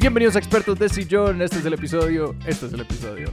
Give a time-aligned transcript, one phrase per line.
[0.00, 3.30] Bienvenidos a Expertos de Sillón, este es el episodio, este es el episodio.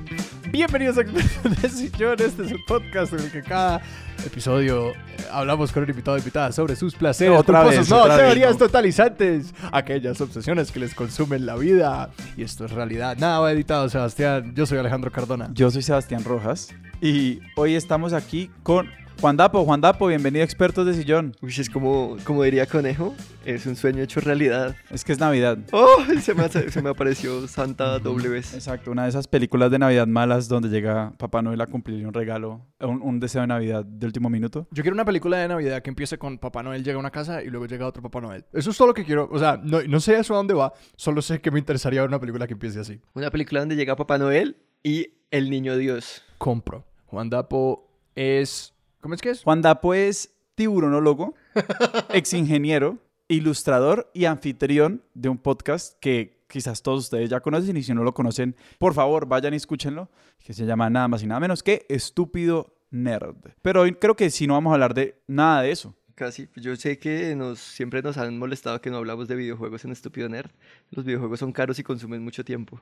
[0.52, 3.82] Bienvenidos a Expertos de Sillón, este es el podcast en el que cada
[4.26, 4.96] episodio eh,
[5.32, 8.52] hablamos con un invitado o invitada sobre sus placeres, Otra vez, no, otra vez, teorías
[8.52, 8.58] no.
[8.58, 12.10] totalizantes, aquellas obsesiones que les consumen la vida.
[12.36, 13.16] Y esto es realidad.
[13.18, 14.54] Nada va editado, Sebastián.
[14.54, 15.50] Yo soy Alejandro Cardona.
[15.54, 19.66] Yo soy Sebastián Rojas y hoy estamos aquí con Juan Dapo.
[19.66, 21.36] Juan Dapo, bienvenido a Expertos de Sillón.
[21.42, 24.76] Uy, es como, como diría Conejo, es un sueño hecho realidad.
[24.92, 25.58] Es que es Navidad.
[25.72, 25.98] ¡Oh!
[26.22, 28.54] Se me, hace- se me apareció Santa doble vez.
[28.54, 32.14] Exacto, una de esas películas de Navidad malas donde llega Papá Noel a cumplirle un
[32.14, 34.68] regalo, un, un deseo de Navidad de último minuto.
[34.72, 37.42] Yo quiero una película de Navidad que empiece con Papá Noel llega a una casa
[37.42, 38.46] y luego llega otro Papá Noel.
[38.54, 39.28] Eso es todo lo que quiero.
[39.32, 40.74] O sea, no, no sé eso a dónde va.
[40.96, 43.02] Solo sé que me interesaría ver una película que empiece así.
[43.16, 46.22] Una película donde llega Papá Noel y el niño Dios.
[46.38, 46.86] Compro.
[47.08, 48.74] Juan Dapo es...
[49.08, 49.44] ¿Cómo es que es?
[49.44, 51.34] Juan Dapo es tiburonólogo,
[52.14, 52.98] ex ingeniero,
[53.30, 58.04] ilustrador y anfitrión de un podcast que quizás todos ustedes ya conocen y si no
[58.04, 60.10] lo conocen, por favor vayan y escúchenlo,
[60.44, 63.38] que se llama nada más y nada menos que Estúpido Nerd.
[63.62, 65.96] Pero hoy creo que sí no vamos a hablar de nada de eso.
[66.14, 66.50] Casi.
[66.58, 70.28] Yo sé que nos, siempre nos han molestado que no hablamos de videojuegos en Estúpido
[70.28, 70.52] Nerd.
[70.92, 72.82] Los videojuegos son caros y consumen mucho tiempo.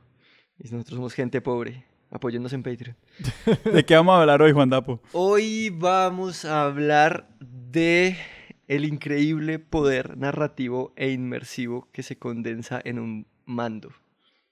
[0.57, 1.85] Y nosotros somos gente pobre.
[2.11, 2.95] Apóyennos en Patreon.
[3.73, 5.01] ¿De qué vamos a hablar hoy, Juan Dapo?
[5.11, 8.15] Hoy vamos a hablar de
[8.67, 13.89] el increíble poder narrativo e inmersivo que se condensa en un mando,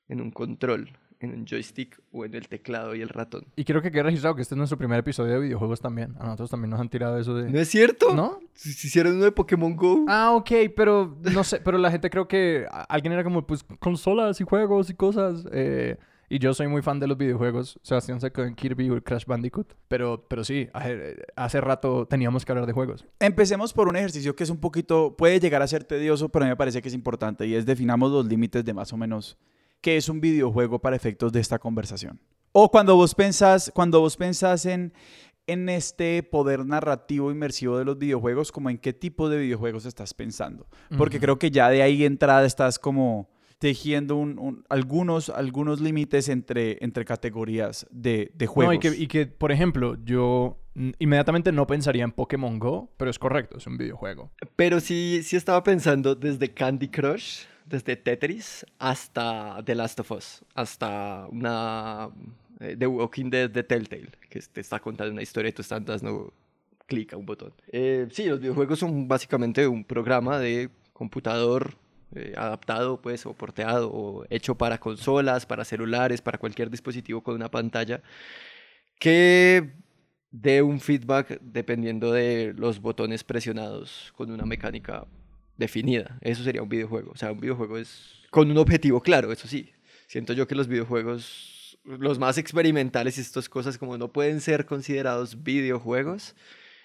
[0.10, 3.46] en un control, en un joystick o en el teclado y el ratón.
[3.56, 6.16] Y quiero que quede registrado que este es nuestro primer episodio de videojuegos también.
[6.20, 7.50] A nosotros también nos han tirado eso de...
[7.50, 8.14] ¿No es cierto?
[8.14, 8.40] ¿No?
[8.56, 10.06] Si si hicieron uno de Pokémon Go.
[10.10, 14.42] Ah, ok, pero no sé, pero la gente creo que alguien era como, pues, consolas
[14.42, 15.46] y juegos y cosas.
[15.54, 15.98] eh,
[16.30, 17.80] y yo soy muy fan de los videojuegos.
[17.84, 19.74] Sebastián se quedó en Kirby o Crash Bandicoot.
[19.88, 23.06] Pero, pero sí, hace, hace rato teníamos que hablar de juegos.
[23.20, 26.48] Empecemos por un ejercicio que es un poquito, puede llegar a ser tedioso, pero a
[26.48, 29.38] mí me parece que es importante y es definamos los límites de más o menos
[29.82, 32.20] qué es un videojuego para efectos de esta conversación.
[32.54, 34.94] O cuando vos pensás, cuando vos pensás en,
[35.48, 40.14] en este poder narrativo inmersivo de los videojuegos, como en qué tipo de videojuegos estás
[40.14, 40.68] pensando.
[40.98, 41.24] Porque Ujú.
[41.24, 46.78] creo que ya de ahí entrada estás como tejiendo un- un- algunos, algunos límites entre,
[46.84, 48.74] entre categorías de, de juegos.
[48.74, 50.60] No, y que, y que, por ejemplo, yo
[51.00, 54.32] inmediatamente no pensaría en Pokémon Go, pero es correcto, es un videojuego.
[54.56, 60.44] Pero sí, sí estaba pensando desde Candy Crush, desde Tetris, hasta The Last of Us,
[60.56, 62.10] hasta una
[62.60, 65.84] eh, The Walking Dead de Telltale, que te está contando una historia y tú estás
[65.86, 66.34] dando
[66.88, 67.54] clic a un botón.
[67.72, 71.76] Eh, sí, los videojuegos son básicamente un programa de computador
[72.16, 77.36] eh, adaptado, pues, o porteado, o hecho para consolas, para celulares, para cualquier dispositivo con
[77.36, 78.02] una pantalla,
[79.00, 79.72] que
[80.32, 85.06] dé un feedback dependiendo de los botones presionados con una mecánica
[85.58, 86.18] definida.
[86.22, 87.12] Eso sería un videojuego.
[87.12, 89.72] O sea, un videojuego es con un objetivo claro, eso sí.
[90.08, 94.66] Siento yo que los videojuegos, los más experimentales y estas cosas como no pueden ser
[94.66, 96.36] considerados videojuegos,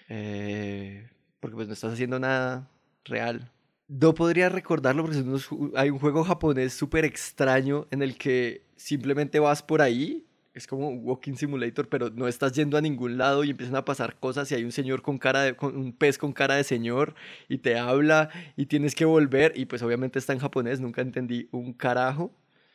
[0.09, 1.09] eh,
[1.39, 2.69] porque pues no estás haciendo nada
[3.05, 3.51] real.
[3.89, 9.39] No podría recordarlo porque unos hay un juego japonés súper extraño en el que simplemente
[9.39, 10.27] vas por ahí.
[10.53, 13.85] Es como un walking simulator, pero no estás yendo a ningún lado y empiezan a
[13.85, 16.63] pasar cosas y hay un señor con cara de, con un pez con cara de
[16.63, 17.15] señor
[17.47, 21.49] y te habla y tienes que volver y pues obviamente está en japonés, nunca entendí
[21.51, 22.31] un carajo.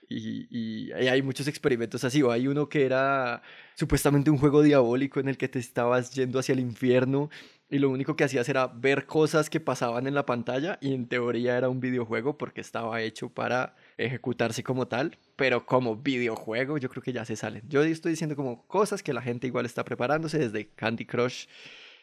[0.09, 3.43] Y, y ahí hay muchos experimentos así, o hay uno que era
[3.75, 7.31] supuestamente un juego diabólico en el que te estabas yendo hacia el infierno
[7.71, 11.07] y lo único que hacías era ver cosas que pasaban en la pantalla y en
[11.09, 16.89] teoría era un videojuego porque estaba hecho para ejecutarse como tal, pero como videojuego yo
[16.89, 17.63] creo que ya se salen.
[17.69, 21.47] Yo estoy diciendo como cosas que la gente igual está preparándose desde Candy Crush,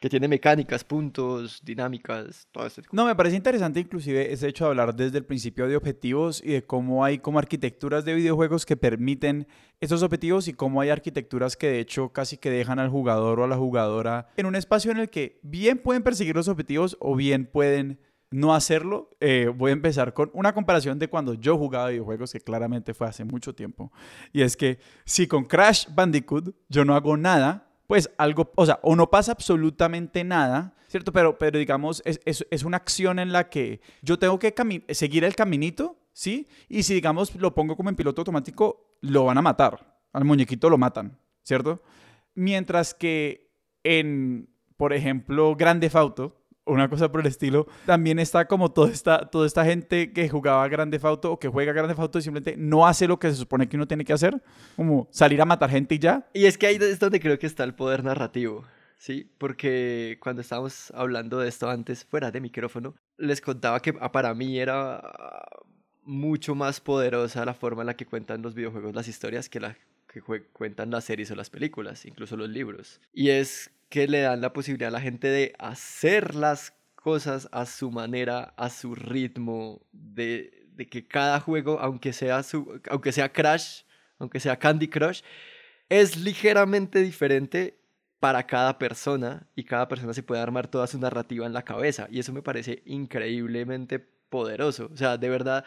[0.01, 4.71] que tiene mecánicas, puntos, dinámicas, todo este No, me parece interesante inclusive ese hecho de
[4.71, 8.75] hablar desde el principio de objetivos y de cómo hay como arquitecturas de videojuegos que
[8.75, 9.47] permiten
[9.79, 13.43] esos objetivos y cómo hay arquitecturas que de hecho casi que dejan al jugador o
[13.43, 17.15] a la jugadora en un espacio en el que bien pueden perseguir los objetivos o
[17.15, 17.99] bien pueden
[18.31, 19.11] no hacerlo.
[19.19, 23.07] Eh, voy a empezar con una comparación de cuando yo jugaba videojuegos que claramente fue
[23.07, 23.91] hace mucho tiempo.
[24.33, 28.79] Y es que si con Crash Bandicoot yo no hago nada, pues algo, o sea,
[28.83, 31.11] o no pasa absolutamente nada, ¿cierto?
[31.11, 34.55] Pero, pero digamos, es, es, es una acción en la que yo tengo que
[34.91, 36.47] seguir el caminito, ¿sí?
[36.69, 39.99] Y si, digamos, lo pongo como en piloto automático, lo van a matar.
[40.13, 41.83] Al muñequito lo matan, ¿cierto?
[42.33, 43.51] Mientras que
[43.83, 44.47] en,
[44.77, 46.40] por ejemplo, Grande Fauto,
[46.71, 47.67] una cosa por el estilo.
[47.85, 51.73] También está como toda esta, toda esta gente que jugaba Grande Fauto o que juega
[51.73, 54.41] Grande Fauto y simplemente no hace lo que se supone que uno tiene que hacer,
[54.75, 56.27] como salir a matar gente y ya.
[56.33, 58.65] Y es que ahí es donde creo que está el poder narrativo,
[58.97, 59.29] ¿sí?
[59.37, 64.33] Porque cuando estábamos hablando de esto antes, fuera de micrófono, les contaba que ah, para
[64.33, 65.01] mí era
[66.03, 69.77] mucho más poderosa la forma en la que cuentan los videojuegos las historias que la
[70.11, 72.99] que cuentan las series o las películas, incluso los libros.
[73.13, 77.65] Y es que le dan la posibilidad a la gente de hacer las cosas a
[77.65, 83.81] su manera, a su ritmo, de, que cada juego, aunque sea, su, aunque sea Crash,
[84.17, 85.21] aunque sea Candy Crush,
[85.89, 87.77] es ligeramente diferente
[88.21, 92.07] para cada persona y cada persona se puede armar toda su narrativa en la cabeza
[92.09, 94.89] y eso me parece increíblemente poderoso.
[94.93, 95.65] O sea, de verdad,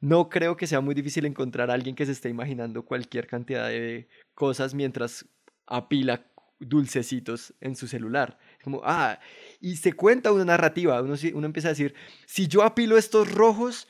[0.00, 3.66] no creo que sea muy difícil encontrar a alguien que se esté imaginando cualquier cantidad
[3.68, 5.26] de cosas mientras
[5.66, 6.24] apila
[6.58, 8.38] dulcecitos en su celular.
[8.62, 9.18] Como, ah,
[9.60, 11.94] y se cuenta una narrativa, uno, uno empieza a decir,
[12.26, 13.88] si yo apilo estos rojos,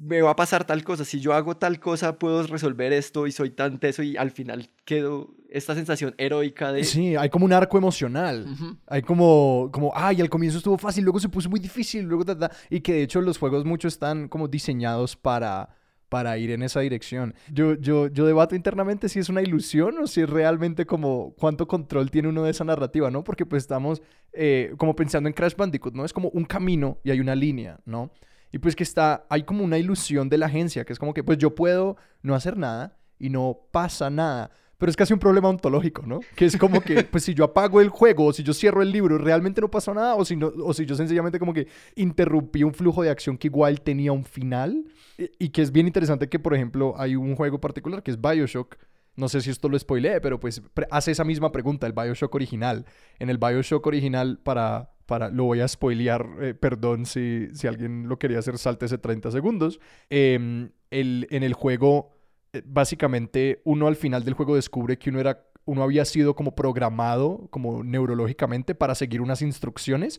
[0.00, 3.32] me va a pasar tal cosa, si yo hago tal cosa puedo resolver esto y
[3.32, 6.84] soy tan teso y al final quedo esta sensación heroica de...
[6.84, 8.46] Sí, hay como un arco emocional,
[8.86, 12.24] hay como, como, ay, al comienzo estuvo fácil, luego se puso muy difícil, luego,
[12.70, 15.77] y que de hecho los juegos muchos están como diseñados para
[16.08, 17.34] para ir en esa dirección.
[17.52, 21.68] Yo, yo, yo debato internamente si es una ilusión o si es realmente como cuánto
[21.68, 23.24] control tiene uno de esa narrativa, ¿no?
[23.24, 24.02] Porque pues estamos
[24.32, 26.04] eh, como pensando en Crash Bandicoot, ¿no?
[26.04, 28.10] Es como un camino y hay una línea, ¿no?
[28.50, 31.22] Y pues que está, hay como una ilusión de la agencia, que es como que
[31.22, 34.50] pues yo puedo no hacer nada y no pasa nada.
[34.78, 36.20] Pero es casi un problema ontológico, ¿no?
[36.36, 38.92] Que es como que, pues si yo apago el juego o si yo cierro el
[38.92, 40.14] libro, realmente no pasó nada.
[40.14, 41.66] O si, no, o si yo sencillamente como que
[41.96, 44.84] interrumpí un flujo de acción que igual tenía un final.
[45.18, 48.76] Y, que es bien interesante que, por ejemplo, hay un juego particular que es Bioshock.
[49.16, 50.62] No sé si esto lo spoileé, pero pues
[50.92, 52.86] hace esa misma pregunta, el Bioshock original.
[53.18, 58.08] En el Bioshock original, para, para, lo voy a spoilear, eh, perdón si, si alguien
[58.08, 59.80] lo quería hacer, salte ese 30 segundos.
[60.08, 62.12] Em, el, en el juego,
[62.52, 66.54] eh, básicamente, uno al final del juego descubre que uno era uno había sido como
[66.54, 70.18] programado, como neurológicamente, para seguir unas instrucciones.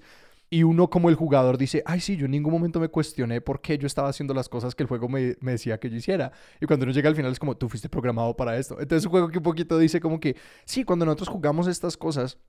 [0.51, 3.62] Y uno como el jugador dice, ay sí, yo en ningún momento me cuestioné por
[3.62, 6.31] qué yo estaba haciendo las cosas que el juego me, me, decía que yo hiciera.
[6.60, 8.74] Y cuando uno llega al final es como, tú fuiste programado para esto.
[8.80, 10.36] Entonces es un juego que un poquito dice como que,
[10.66, 12.40] sí, cuando nosotros jugamos estas cosas,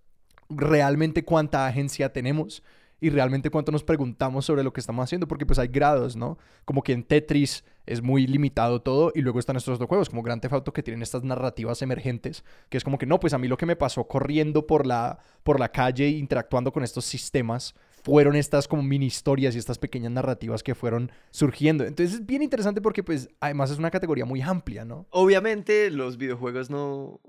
[0.49, 2.63] realmente cuánta agencia tenemos
[3.01, 6.39] y realmente cuánto nos preguntamos sobre lo que estamos haciendo, porque pues hay grados, ¿no?
[6.65, 10.23] Como que en Tetris es muy limitado todo y luego están estos otros juegos como
[10.23, 13.49] Grand Theft que tienen estas narrativas emergentes, que es como que no, pues a mí
[13.49, 18.37] lo que me pasó corriendo por la, por la calle interactuando con estos sistemas fueron
[18.37, 21.85] estas como mini historias y estas pequeñas narrativas que fueron surgiendo.
[21.85, 25.07] Entonces es bien interesante porque pues además es una categoría muy amplia, ¿no?
[25.11, 27.21] Obviamente los videojuegos no,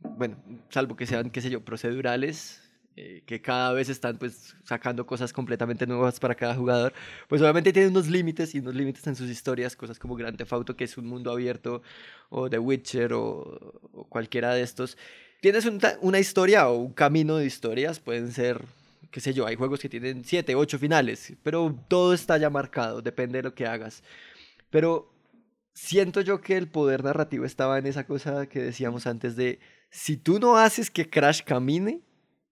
[0.00, 0.36] bueno,
[0.70, 2.62] salvo que sean, qué sé yo, procedurales,
[3.00, 6.92] eh, que cada vez están pues sacando cosas completamente nuevas para cada jugador,
[7.28, 10.52] pues obviamente tienen unos límites y unos límites en sus historias, cosas como Grand Theft
[10.52, 11.82] Auto, que es un mundo abierto,
[12.28, 14.98] o The Witcher, o, cualquiera de estos.
[15.40, 15.64] Tienes
[16.00, 18.64] una historia o un camino de historias, pueden ser,
[19.10, 23.02] qué sé yo, hay juegos que tienen siete, ocho finales, pero todo está ya marcado,
[23.02, 24.02] depende de lo que hagas.
[24.70, 25.12] Pero
[25.74, 29.60] siento yo que el poder narrativo estaba en esa cosa que decíamos antes de,
[29.90, 32.02] si tú no haces que Crash camine,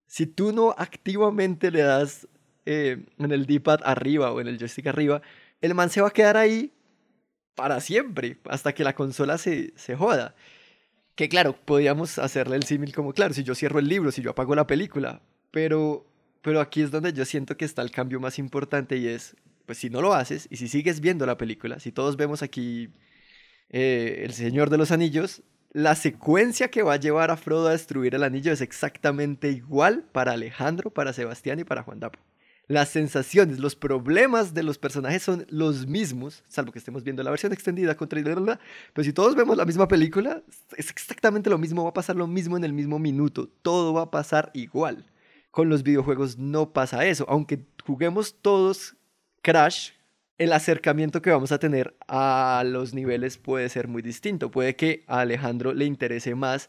[0.06, 2.29] si tú no activamente le das
[2.64, 5.23] eh, en el D-pad arriba o en el joystick arriba,
[5.61, 6.73] el man se va a quedar ahí
[7.55, 10.35] para siempre, hasta que la consola se, se joda.
[11.14, 14.31] Que claro, podríamos hacerle el símil como, claro, si yo cierro el libro, si yo
[14.31, 16.06] apago la película, pero,
[16.46, 19.34] pero aquí es donde yo siento que está el cambio más importante y es,
[19.66, 22.88] pues si no lo haces y si sigues viendo la película, si todos vemos aquí
[23.69, 27.72] eh, El Señor de los Anillos, la secuencia que va a llevar a Frodo a
[27.72, 32.20] destruir el anillo es exactamente igual para Alejandro, para Sebastián y para Juan Dapo.
[32.69, 37.31] Las sensaciones, los problemas de los personajes son los mismos, salvo que estemos viendo la
[37.31, 40.44] versión extendida contra pero si todos vemos la misma película,
[40.76, 44.03] es exactamente lo mismo, va a pasar lo mismo en el mismo minuto, todo va
[44.03, 45.06] a pasar igual.
[45.56, 48.94] Con los videojuegos no pasa eso, aunque juguemos todos
[49.41, 49.93] Crash,
[50.36, 54.51] el acercamiento que vamos a tener a los niveles puede ser muy distinto.
[54.51, 56.69] Puede que a Alejandro le interese más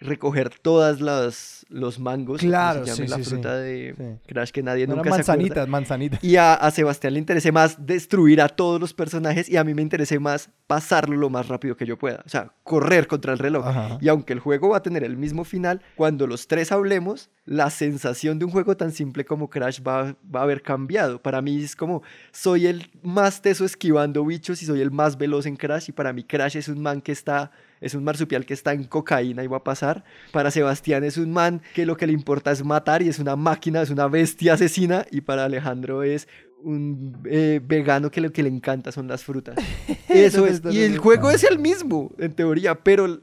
[0.00, 5.10] recoger todas las los mangos claro se sí, la fruta de Crash que nadie nunca
[5.10, 9.48] manzanitas, se manzanitas y a, a, Sebastián le interese más destruir a todos los personajes
[9.48, 12.52] y a mí me interese más pasarlo lo más rápido que yo pueda o sea
[12.62, 13.66] correr contra el reloj.
[14.00, 17.70] Y aunque el juego va a tener el mismo final cuando los tres hablemos la
[17.70, 21.20] sensación de un juego tan simple como Crash va, va a haber cambiado.
[21.20, 25.46] Para mí es como soy el más teso esquivando bichos y soy el más veloz
[25.46, 28.54] en Crash y para mí Crash es un man que está es un marsupial que
[28.54, 30.04] está en cocaína y va a pasar.
[30.32, 33.36] Para Sebastián es un man que lo que le importa es matar y es una
[33.36, 35.06] máquina, es una bestia asesina.
[35.10, 36.28] Y para Alejandro es
[36.62, 39.56] un eh, vegano que lo que le encanta son las frutas.
[40.08, 40.62] Eso es.
[40.70, 43.20] Y el juego es el mismo, en teoría, pero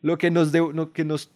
[0.00, 1.32] lo que nos, lo que nos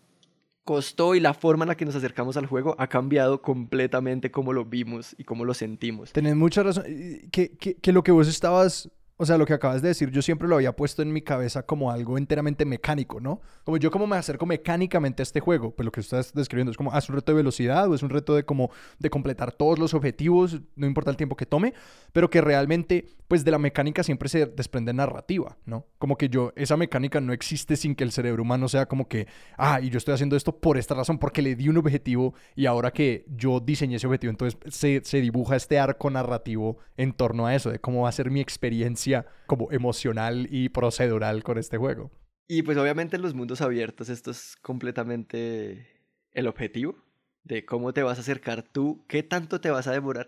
[0.65, 4.53] costó y la forma en la que nos acercamos al juego ha cambiado completamente como
[4.53, 6.13] lo vimos y cómo lo sentimos.
[6.13, 6.85] Tenés mucha razón.
[7.33, 10.23] Que, que, que lo que vos estabas o sea, lo que acabas de decir, yo
[10.23, 13.41] siempre lo había puesto en mi cabeza como algo enteramente mecánico, ¿no?
[13.65, 16.77] Como yo como me acerco mecánicamente a este juego, pues lo que estás describiendo es
[16.77, 19.53] como, ah, es un reto de velocidad o es un reto de como de completar
[19.53, 21.75] todos los objetivos, no importa el tiempo que tome,
[22.13, 25.87] pero que realmente, pues de la mecánica siempre se desprende narrativa, ¿no?
[25.99, 29.29] Como que yo, esa mecánica no existe sin que el cerebro humano sea como que,
[29.59, 32.67] ah, y yo estoy haciendo esto por esta razón, porque le di un objetivo y
[32.67, 37.47] ahora que yo diseñé ese objetivo, entonces se, se dibuja este arco narrativo en torno
[37.47, 39.02] a eso, de cómo va a ser mi experiencia
[39.47, 42.11] como emocional y procedural con este juego.
[42.49, 46.97] Y pues obviamente en los mundos abiertos esto es completamente el objetivo
[47.45, 50.27] de cómo te vas a acercar tú, qué tanto te vas a demorar,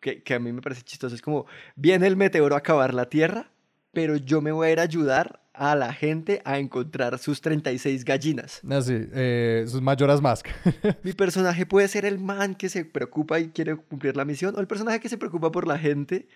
[0.00, 3.08] que, que a mí me parece chistoso, es como, viene el meteoro a acabar la
[3.08, 3.50] Tierra,
[3.92, 8.04] pero yo me voy a ir a ayudar a la gente a encontrar sus 36
[8.04, 8.60] gallinas.
[8.68, 10.48] Así, eh, sus Majora's Mask.
[11.02, 14.60] Mi personaje puede ser el man que se preocupa y quiere cumplir la misión, o
[14.60, 16.28] el personaje que se preocupa por la gente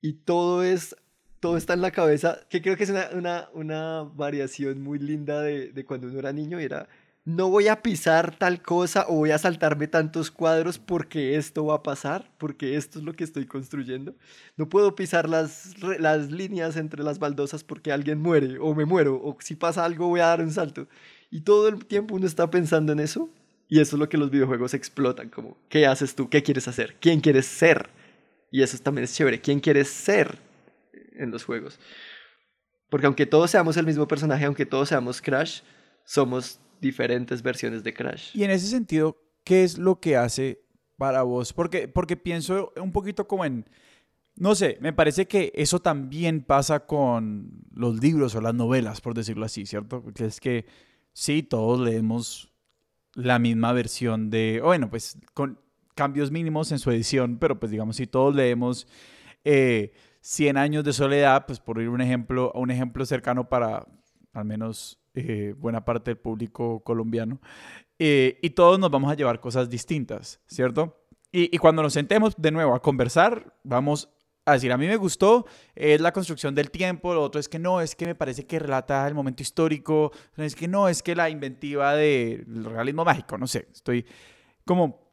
[0.00, 0.96] y todo es,
[1.40, 5.40] todo está en la cabeza, que creo que es una, una, una variación muy linda
[5.40, 6.88] de, de cuando uno era niño era,
[7.24, 11.76] no voy a pisar tal cosa o voy a saltarme tantos cuadros porque esto va
[11.76, 14.14] a pasar, porque esto es lo que estoy construyendo.
[14.56, 19.16] No puedo pisar las, las líneas entre las baldosas porque alguien muere o me muero
[19.22, 20.88] o si pasa algo voy a dar un salto.
[21.30, 23.28] Y todo el tiempo uno está pensando en eso
[23.68, 26.28] y eso es lo que los videojuegos explotan, como, ¿qué haces tú?
[26.28, 26.96] ¿Qué quieres hacer?
[27.00, 27.90] ¿Quién quieres ser?
[28.50, 30.49] Y eso también es chévere, ¿quién quieres ser
[31.20, 31.78] en los juegos?
[32.88, 35.60] Porque aunque todos seamos el mismo personaje, aunque todos seamos Crash,
[36.04, 38.36] somos diferentes versiones de Crash.
[38.36, 40.62] Y en ese sentido, ¿qué es lo que hace
[40.96, 41.52] para vos?
[41.52, 43.64] Porque, porque pienso un poquito como en,
[44.34, 49.14] no sé, me parece que eso también pasa con los libros o las novelas, por
[49.14, 50.02] decirlo así, ¿cierto?
[50.12, 50.66] Que es que
[51.12, 52.52] sí, todos leemos
[53.14, 55.60] la misma versión de, bueno, pues con
[55.94, 58.86] cambios mínimos en su edición, pero pues digamos, si todos leemos
[59.44, 63.86] eh, 100 años de soledad, pues por ir un ejemplo, un ejemplo cercano para
[64.32, 67.40] al menos eh, buena parte del público colombiano,
[67.98, 71.04] eh, y todos nos vamos a llevar cosas distintas, ¿cierto?
[71.32, 74.08] Y, y cuando nos sentemos de nuevo a conversar, vamos
[74.44, 77.58] a decir, a mí me gustó, es la construcción del tiempo, lo otro es que
[77.58, 81.14] no, es que me parece que relata el momento histórico, es que no, es que
[81.14, 84.06] la inventiva del realismo mágico, no sé, estoy
[84.64, 85.10] como...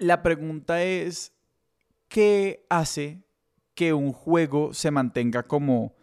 [0.00, 1.32] La pregunta es,
[2.06, 3.24] ¿qué hace
[3.78, 5.94] que un juego se mantenga como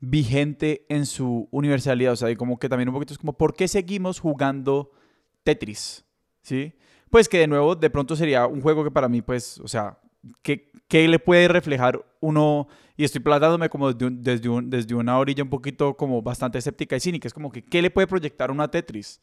[0.00, 2.12] vigente en su universalidad?
[2.12, 4.92] O sea, y como que también un poquito es como, ¿por qué seguimos jugando
[5.42, 6.04] Tetris?
[6.42, 6.72] ¿Sí?
[7.10, 9.98] Pues que de nuevo, de pronto sería un juego que para mí, pues, o sea,
[10.42, 12.68] ¿qué, qué le puede reflejar uno?
[12.96, 16.58] Y estoy plantándome como desde, un- desde, un- desde una orilla un poquito como bastante
[16.58, 17.26] escéptica y cínica.
[17.26, 19.18] Es como que, ¿qué le puede proyectar uno a Tetris?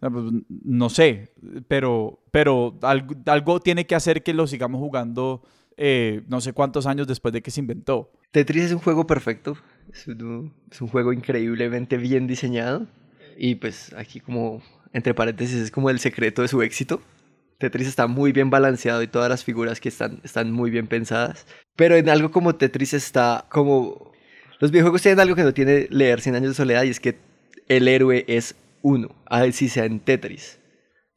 [0.00, 0.12] Pues,
[0.48, 1.32] No sé,
[1.68, 2.78] pero, pero
[3.26, 5.42] algo tiene que hacer que lo sigamos jugando
[5.82, 8.12] eh, no sé cuántos años después de que se inventó.
[8.32, 9.56] Tetris es un juego perfecto,
[9.90, 12.86] es un, es un juego increíblemente bien diseñado
[13.38, 17.00] y pues aquí como, entre paréntesis, es como el secreto de su éxito.
[17.56, 21.46] Tetris está muy bien balanceado y todas las figuras que están, están muy bien pensadas,
[21.76, 24.12] pero en algo como Tetris está como...
[24.58, 27.16] Los videojuegos tienen algo que no tiene leer 100 años de soledad y es que
[27.68, 30.59] el héroe es uno, así sea en Tetris.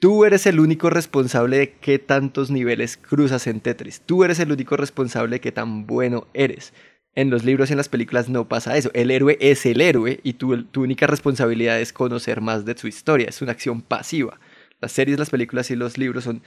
[0.03, 4.01] Tú eres el único responsable de qué tantos niveles cruzas en Tetris.
[4.01, 6.73] Tú eres el único responsable de qué tan bueno eres.
[7.15, 8.91] En los libros y en las películas no pasa eso.
[8.93, 12.89] El héroe es el héroe y tu, tu única responsabilidad es conocer más de su
[12.89, 13.29] historia.
[13.29, 14.41] Es una acción pasiva.
[14.81, 16.43] Las series, las películas y los libros son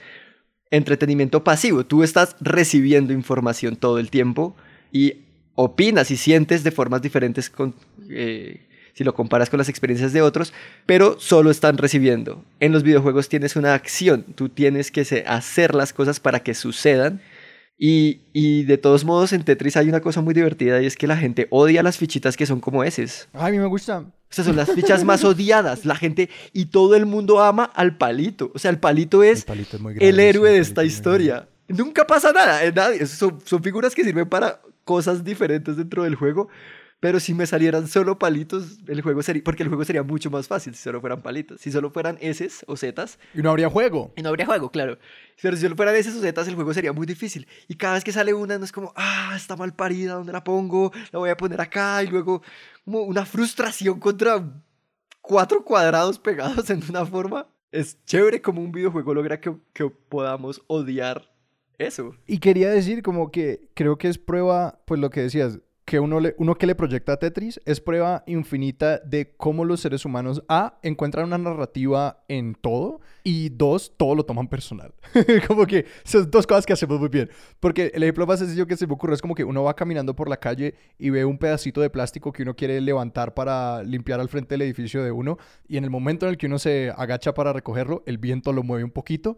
[0.69, 1.83] entretenimiento pasivo.
[1.83, 4.55] Tú estás recibiendo información todo el tiempo
[4.91, 5.15] y
[5.55, 7.73] opinas y sientes de formas diferentes con,
[8.07, 8.66] eh,
[8.97, 10.53] si lo comparas con las experiencias de otros,
[10.87, 12.43] pero solo están recibiendo.
[12.59, 17.21] En los videojuegos tienes una acción, tú tienes que hacer las cosas para que sucedan.
[17.79, 21.05] Y, y de todos modos en Tetris hay una cosa muy divertida y es que
[21.05, 23.29] la gente odia las fichitas que son como eses.
[23.33, 23.99] Ay, a mí me gusta.
[23.99, 25.85] O sea, son las fichas más odiadas.
[25.85, 28.51] La gente y todo el mundo ama al palito.
[28.55, 31.47] O sea, el palito es El palito es muy el grande, héroe de esta historia.
[31.67, 32.63] Nunca pasa nada.
[32.65, 36.49] eh, nadie- Son, son figuras que sirven para cosas diferentes dentro del juego.
[36.99, 39.43] Pero si me salieran solo palitos, el juego sería.
[39.43, 41.61] Porque el juego sería mucho más fácil si solo fueran palitos.
[41.61, 43.05] Si solo fueran S o Z.
[43.35, 44.13] Y no habría juego.
[44.15, 44.97] Y no habría juego, claro.
[45.39, 47.47] Pero si solo fueran S o Z, el juego sería muy difícil.
[47.67, 50.43] Y cada vez que sale una, no es como, ah, está mal parida, ¿dónde la
[50.43, 50.91] pongo?
[51.11, 52.01] La voy a poner acá.
[52.01, 52.41] Y luego,
[52.83, 54.43] como una frustración contra
[55.21, 57.47] cuatro cuadrados pegados en una forma.
[57.71, 61.29] Es chévere como un videojuego logra que, que podamos odiar
[61.77, 62.15] eso.
[62.25, 66.19] Y quería decir como que creo que es prueba, pues lo que decías, que uno,
[66.19, 70.43] le, uno que le proyecta a Tetris es prueba infinita de cómo los seres humanos,
[70.49, 74.93] A, encuentran una narrativa en todo y dos, todo lo toman personal.
[75.47, 77.29] como que son dos cosas que hacemos muy bien.
[77.61, 80.13] Porque el ejemplo más sencillo que se me ocurre es como que uno va caminando
[80.13, 84.19] por la calle y ve un pedacito de plástico que uno quiere levantar para limpiar
[84.19, 85.37] al frente del edificio de uno
[85.69, 88.61] y en el momento en el que uno se agacha para recogerlo, el viento lo
[88.61, 89.37] mueve un poquito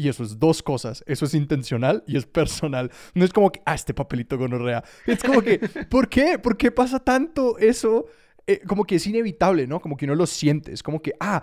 [0.00, 1.04] y eso es dos cosas.
[1.06, 2.90] Eso es intencional y es personal.
[3.14, 4.82] No es como que, ah, este papelito gonorrea.
[5.06, 5.58] Es como que,
[5.90, 6.38] ¿por qué?
[6.38, 8.06] ¿Por qué pasa tanto eso?
[8.46, 9.80] Eh, como que es inevitable, ¿no?
[9.80, 10.72] Como que uno lo siente.
[10.72, 11.42] Es como que, ah,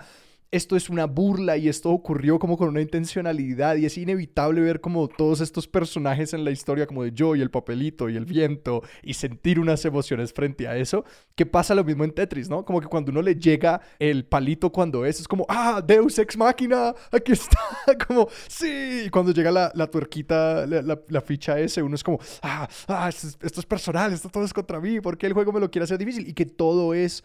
[0.51, 4.79] esto es una burla y esto ocurrió como con una intencionalidad y es inevitable ver
[4.79, 8.25] como todos estos personajes en la historia como de yo y el papelito y el
[8.25, 11.03] viento y sentir unas emociones frente a eso,
[11.35, 12.63] que pasa lo mismo en Tetris, ¿no?
[12.63, 16.37] Como que cuando uno le llega el palito cuando es, es como, ah, Deus Ex
[16.37, 17.59] Máquina, aquí está,
[18.07, 22.67] como, sí, y cuando llega la, la tuerquita, la, ficha ese, uno es como, ah,
[22.87, 25.59] ah esto, esto es personal, esto todo es contra mí, ¿por qué el juego me
[25.59, 26.27] lo quiere hacer difícil?
[26.27, 27.23] Y que todo es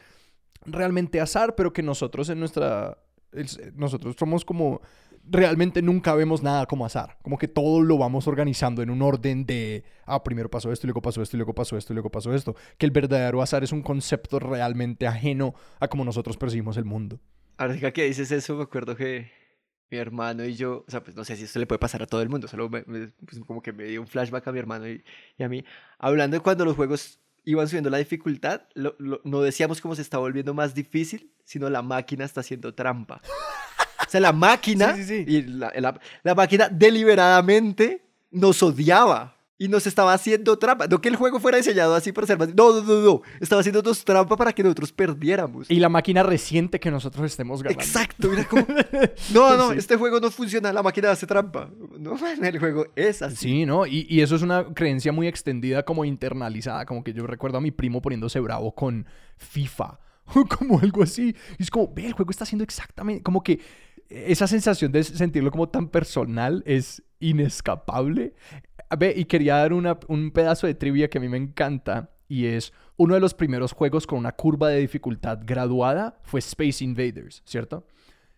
[0.64, 2.98] realmente azar, pero que nosotros en nuestra
[3.74, 4.80] nosotros somos como
[5.24, 7.18] realmente nunca vemos nada como azar.
[7.22, 11.02] Como que todo lo vamos organizando en un orden de, ah, primero pasó esto, luego
[11.02, 12.56] pasó esto, y luego pasó esto, luego pasó esto.
[12.78, 17.20] Que el verdadero azar es un concepto realmente ajeno a como nosotros percibimos el mundo.
[17.56, 19.30] Ahora que dices eso, me acuerdo que
[19.90, 22.06] mi hermano y yo, o sea, pues no sé si esto le puede pasar a
[22.06, 22.84] todo el mundo, solo pues,
[23.46, 25.04] como que me dio un flashback a mi hermano y,
[25.36, 25.64] y a mí,
[25.98, 30.54] hablando de cuando los juegos iban subiendo la dificultad, no decíamos cómo se está volviendo
[30.54, 33.20] más difícil, sino la máquina está haciendo trampa.
[34.06, 35.72] O sea, la máquina, Y la,
[36.22, 40.88] la, máquina deliberadamente nos odiaba y nos estaba haciendo trampa.
[40.88, 42.52] No que el juego fuera diseñado así para ser más.
[42.52, 43.22] No, no, no, no.
[43.38, 45.70] Estaba haciéndonos trampa para que nosotros perdiéramos.
[45.70, 47.80] Y la máquina resiente que nosotros estemos ganando.
[47.80, 48.28] Exacto.
[48.28, 48.66] Mira cómo.
[49.32, 50.72] No, no, este juego no funciona.
[50.72, 51.70] La máquina hace trampa.
[51.96, 53.36] No, el juego es así.
[53.36, 53.86] Sí, ¿no?
[53.86, 56.84] Y, y eso es una creencia muy extendida, como internalizada.
[56.84, 60.00] Como que yo recuerdo a mi primo poniéndose bravo con FIFA.
[60.58, 61.36] como algo así.
[61.56, 63.22] Y es como, ve, el juego está haciendo exactamente.
[63.22, 63.60] Como que
[64.08, 68.34] esa sensación de sentirlo como tan personal es inescapable.
[68.98, 72.72] Ve, y quería dar un pedazo de trivia que a mí me encanta y es
[72.96, 77.86] uno de los primeros juegos con una curva de dificultad graduada fue Space Invaders, ¿cierto?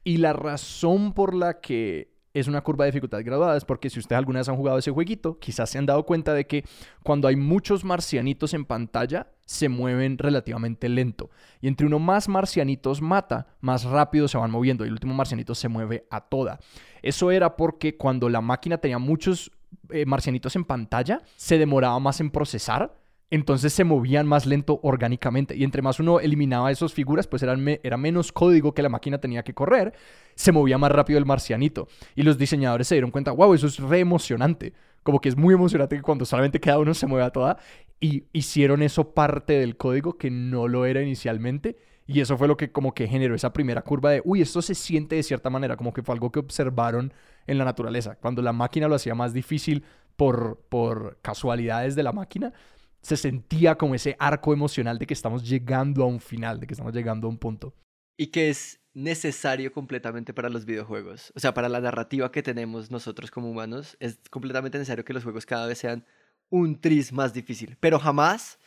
[0.03, 4.01] Y la razón por la que es una curva de dificultad graduada es porque si
[4.01, 6.65] ustedes alguna vez han jugado ese jueguito, quizás se han dado cuenta de que
[7.05, 11.31] cuando hay muchos marcianitos en pantalla, se mueven relativamente lento.
[11.61, 15.55] Y entre uno más marcianitos mata, más rápido se van moviendo y el último marcianito
[15.55, 16.59] se mueve a toda.
[17.03, 19.53] Eso era porque cuando la máquina tenía muchos
[19.91, 22.97] eh, marcianitos en pantalla, se demoraba más en procesar.
[23.31, 25.57] Entonces se movían más lento orgánicamente.
[25.57, 29.43] Y entre más uno eliminaba esas figuras, pues era menos código que la máquina tenía
[29.43, 29.93] que correr.
[30.37, 31.89] Se movía más rápido el marcianito.
[32.15, 34.73] Y los diseñadores se dieron cuenta, wow, eso es re emocionante.
[35.03, 37.57] Como que es muy emocionante que cuando solamente cada uno se mueva toda.
[37.99, 41.77] Y hicieron eso parte del código que no lo era inicialmente.
[42.07, 44.75] Y eso fue lo que como que generó esa primera curva de, uy, esto se
[44.75, 47.13] siente de cierta manera, como que fue algo que observaron
[47.47, 48.17] en la naturaleza.
[48.17, 49.85] Cuando la máquina lo hacía más difícil
[50.17, 52.53] por, por casualidades de la máquina,
[53.01, 56.75] se sentía como ese arco emocional de que estamos llegando a un final, de que
[56.75, 57.75] estamos llegando a un punto.
[58.17, 61.33] Y que es necesario completamente para los videojuegos.
[61.35, 65.25] O sea, para la narrativa que tenemos nosotros como humanos, es completamente necesario que los
[65.25, 66.07] juegos cada vez sean
[66.49, 68.59] un tris más difícil, pero jamás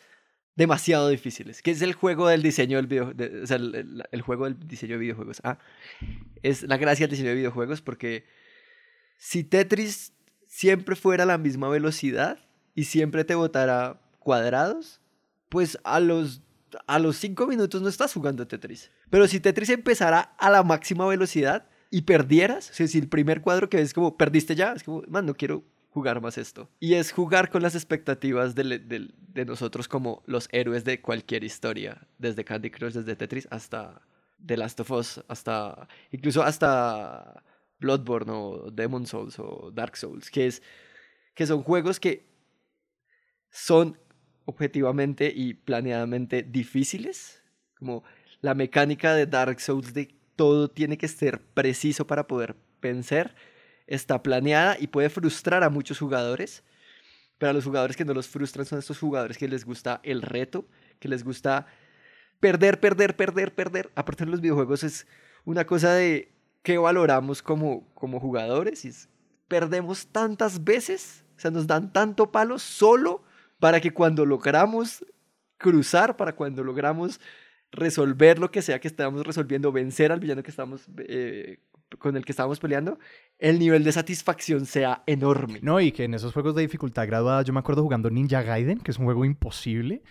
[0.58, 4.68] demasiado difíciles, que es el juego del diseño del video, o sea, el, juego del
[4.68, 5.40] diseño de videojuegos.
[5.44, 5.60] Ah,
[6.42, 8.26] es la gracia del diseño de videojuegos porque
[9.18, 10.14] si Tetris
[10.48, 12.40] siempre fuera a la misma velocidad
[12.74, 15.00] y siempre te botara cuadrados,
[15.50, 16.42] pues a los,
[16.88, 18.90] a los cinco minutos no estás jugando Tetris.
[19.12, 23.42] Pero si Tetris empezara a la máxima velocidad y perdieras, o sea, si el primer
[23.42, 26.70] cuadro que ves como perdiste ya, es como, man, no quiero jugar más esto.
[26.80, 32.44] Y es jugar con las expectativas de, nosotros como los héroes de cualquier historia, desde
[32.44, 34.02] Candy Crush, desde Tetris hasta
[34.46, 37.44] The Last of Us, hasta incluso hasta
[37.80, 40.62] Bloodborne o Demon Souls o Dark Souls, que, es,
[41.34, 42.28] que son juegos que
[43.50, 43.98] son
[44.46, 47.42] objetivamente y planeadamente difíciles,
[47.78, 48.04] como
[48.42, 53.36] la mecánica de Dark Souls de todo tiene que ser preciso para poder vencer
[53.88, 56.64] está planeada y puede frustrar a muchos jugadores.
[57.38, 60.22] Pero a los jugadores que no los frustran son estos jugadores que les gusta el
[60.22, 60.66] reto,
[61.00, 61.68] que les gusta
[62.40, 63.92] perder, perder, perder, perder.
[63.96, 65.08] Aparte de los videojuegos es
[65.46, 66.32] una cosa de
[66.64, 68.84] que valoramos como, como jugadores.
[68.86, 68.92] Y
[69.48, 73.24] perdemos tantas veces, o sea, nos dan tanto palo solo
[73.60, 75.06] para que cuando logramos
[75.58, 77.20] cruzar, para cuando logramos
[77.72, 81.60] resolver lo que sea que estamos resolviendo, vencer al villano que estamos eh,
[82.00, 83.00] con el que estábamos peleando,
[83.40, 85.60] el nivel de satisfacción sea enorme.
[85.62, 88.80] No, y que en esos juegos de dificultad graduada, yo me acuerdo jugando Ninja Gaiden,
[88.80, 90.02] que es un juego imposible.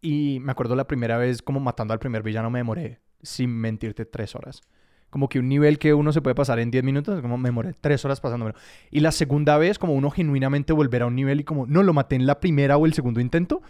[0.00, 4.06] Y me acuerdo la primera vez como matando al primer villano me demoré, sin mentirte,
[4.06, 4.62] tres horas.
[5.10, 7.74] Como que un nivel que uno se puede pasar en 10 minutos, como me demoré
[7.78, 8.56] tres horas pasándomelo.
[8.90, 11.92] Y la segunda vez, como uno genuinamente volver a un nivel y como, no, lo
[11.92, 13.60] maté en la primera o el segundo intento.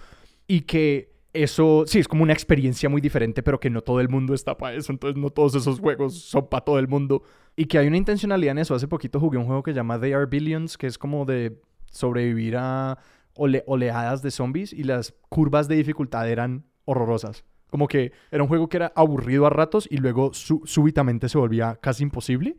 [0.46, 4.08] Y que eso, sí, es como una experiencia muy diferente, pero que no todo el
[4.08, 4.92] mundo está para eso.
[4.92, 7.22] Entonces, no todos esos juegos son para todo el mundo.
[7.56, 8.74] Y que hay una intencionalidad en eso.
[8.74, 11.60] Hace poquito jugué un juego que se llama They Are Billions, que es como de
[11.90, 12.98] sobrevivir a
[13.34, 17.44] ole- oleadas de zombies y las curvas de dificultad eran horrorosas.
[17.68, 21.78] Como que era un juego que era aburrido a ratos y luego súbitamente se volvía
[21.80, 22.56] casi imposible.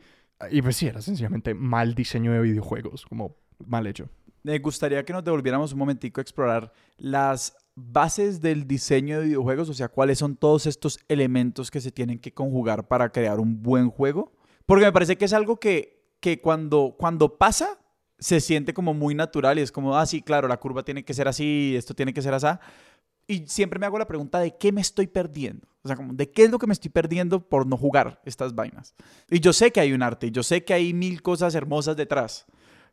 [0.50, 4.10] Y pues sí, era sencillamente mal diseño de videojuegos, como mal hecho.
[4.44, 9.70] Me gustaría que nos devolviéramos un momentico a explorar las bases del diseño de videojuegos,
[9.70, 13.62] o sea, cuáles son todos estos elementos que se tienen que conjugar para crear un
[13.62, 14.32] buen juego.
[14.66, 17.80] Porque me parece que es algo que, que cuando, cuando pasa
[18.20, 21.14] se siente como muy natural y es como, ah, sí, claro, la curva tiene que
[21.14, 22.48] ser así, esto tiene que ser así.
[23.28, 25.68] Y siempre me hago la pregunta de qué me estoy perdiendo.
[25.84, 28.54] O sea, como, ¿de qué es lo que me estoy perdiendo por no jugar estas
[28.54, 28.94] vainas?
[29.30, 32.46] Y yo sé que hay un arte, yo sé que hay mil cosas hermosas detrás,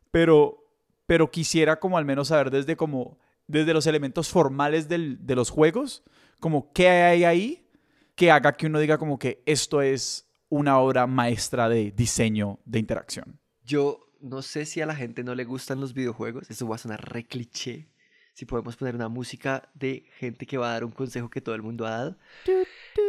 [0.09, 0.65] pero,
[1.05, 5.49] pero quisiera como al menos saber desde como, desde los elementos formales del- de los
[5.49, 6.03] juegos,
[6.39, 7.67] como qué hay ahí
[8.15, 12.79] que haga que uno diga como que esto es una obra maestra de diseño de
[12.79, 13.39] interacción.
[13.65, 16.49] Yo no sé si a la gente no le gustan los videojuegos.
[16.49, 17.87] Eso va a sonar re cliché.
[18.33, 21.55] Si podemos poner una música de gente que va a dar un consejo que todo
[21.55, 22.17] el mundo ha dado.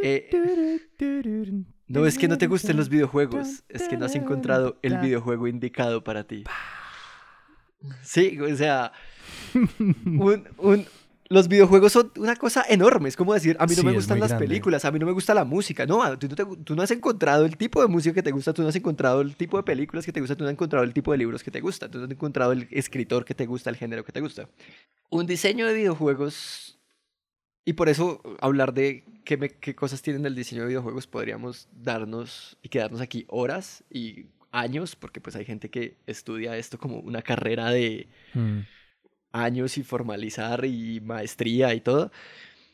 [0.03, 0.29] Eh,
[1.87, 5.47] no es que no te gusten los videojuegos, es que no has encontrado el videojuego
[5.49, 6.45] indicado para ti.
[8.03, 8.93] Sí, o sea,
[9.55, 10.87] un- un-
[11.29, 13.09] los videojuegos son una cosa enorme.
[13.09, 14.47] Es como decir, a mí no Sí, me gustan las grande.
[14.49, 15.87] películas, a mí no me gusta la música.
[15.87, 18.33] No, tú no, te gu- tú no has encontrado el tipo de música que te
[18.33, 20.55] gusta, tú no has encontrado el tipo de películas que te gusta, tú no has
[20.55, 23.35] encontrado el tipo de libros que te gusta, tú no has encontrado el escritor que
[23.35, 24.49] te gusta, el género que te gusta.
[25.09, 26.79] Un diseño de videojuegos,
[27.65, 31.69] y por eso hablar de qué, me- qué cosas tienen el diseño de videojuegos, podríamos
[31.73, 36.99] darnos y quedarnos aquí horas y años, porque pues hay gente que estudia esto como
[36.99, 38.61] una carrera de Mm.
[39.33, 42.11] Años y formalizar y maestría y todo.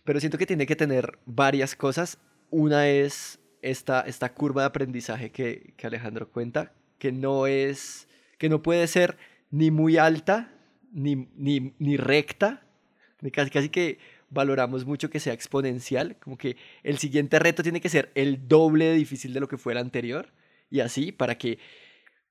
[0.04, 2.18] Pero siento que tiene que tener varias cosas.
[2.50, 8.48] Una es esta, esta curva de aprendizaje que, que Alejandro cuenta, que no es, que
[8.48, 9.16] no puede ser
[9.50, 10.52] ni muy alta,
[10.92, 12.62] ni, ni, ni recta,
[13.32, 13.98] casi, casi que
[14.30, 18.86] valoramos mucho que sea exponencial, como que el siguiente reto tiene que ser el doble
[18.86, 20.32] de difícil de lo que fue el anterior,
[20.70, 21.58] y así para que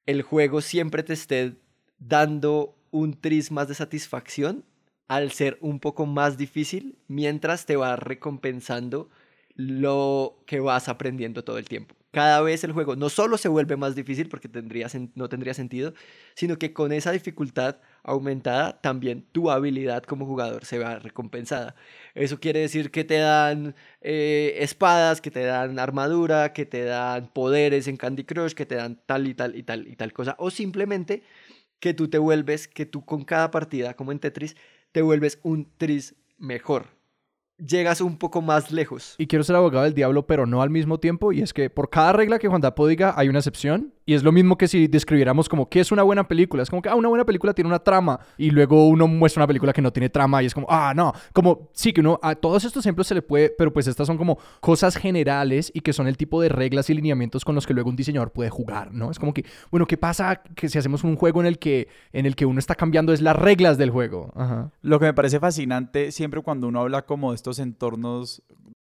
[0.06, 1.56] el juego siempre te esté
[1.98, 4.64] dando un tris más de satisfacción
[5.10, 9.10] al ser un poco más difícil mientras te va recompensando
[9.56, 11.94] lo que vas aprendiendo todo el tiempo.
[12.12, 15.94] Cada vez el juego no solo se vuelve más difícil porque tendría, no tendría sentido,
[16.34, 21.76] sino que con esa dificultad aumentada también tu habilidad como jugador se va recompensada.
[22.14, 27.28] Eso quiere decir que te dan eh, espadas, que te dan armadura, que te dan
[27.28, 30.38] poderes en Candy Crush, que te dan tal y tal y tal y tal cosa.
[30.40, 31.24] O simplemente
[31.80, 34.56] que tú te vuelves, que tú con cada partida, como en Tetris,
[34.92, 36.88] te vuelves un tris mejor.
[37.58, 39.16] Llegas un poco más lejos.
[39.18, 41.32] Y quiero ser abogado del diablo, pero no al mismo tiempo.
[41.32, 43.94] Y es que por cada regla que Juan Dapo diga hay una excepción.
[44.06, 46.62] Y es lo mismo que si describiéramos como qué es una buena película.
[46.62, 48.20] Es como que, ah, una buena película tiene una trama.
[48.38, 50.44] Y luego uno muestra una película que no tiene trama.
[50.44, 51.12] Y es como, ah, no.
[51.34, 54.18] Como, sí, que uno, a todos estos ejemplos se le puede, pero pues estas son
[54.18, 57.74] como cosas generales y que son el tipo de reglas y lineamientos con los que
[57.74, 59.10] luego un diseñador puede jugar, ¿no?
[59.10, 62.28] Es como que, bueno, ¿qué pasa que si hacemos un juego en el que, en
[62.28, 64.32] el que uno está cambiando es las reglas del juego?
[64.82, 68.44] Lo que me parece fascinante siempre cuando uno habla como de estos entornos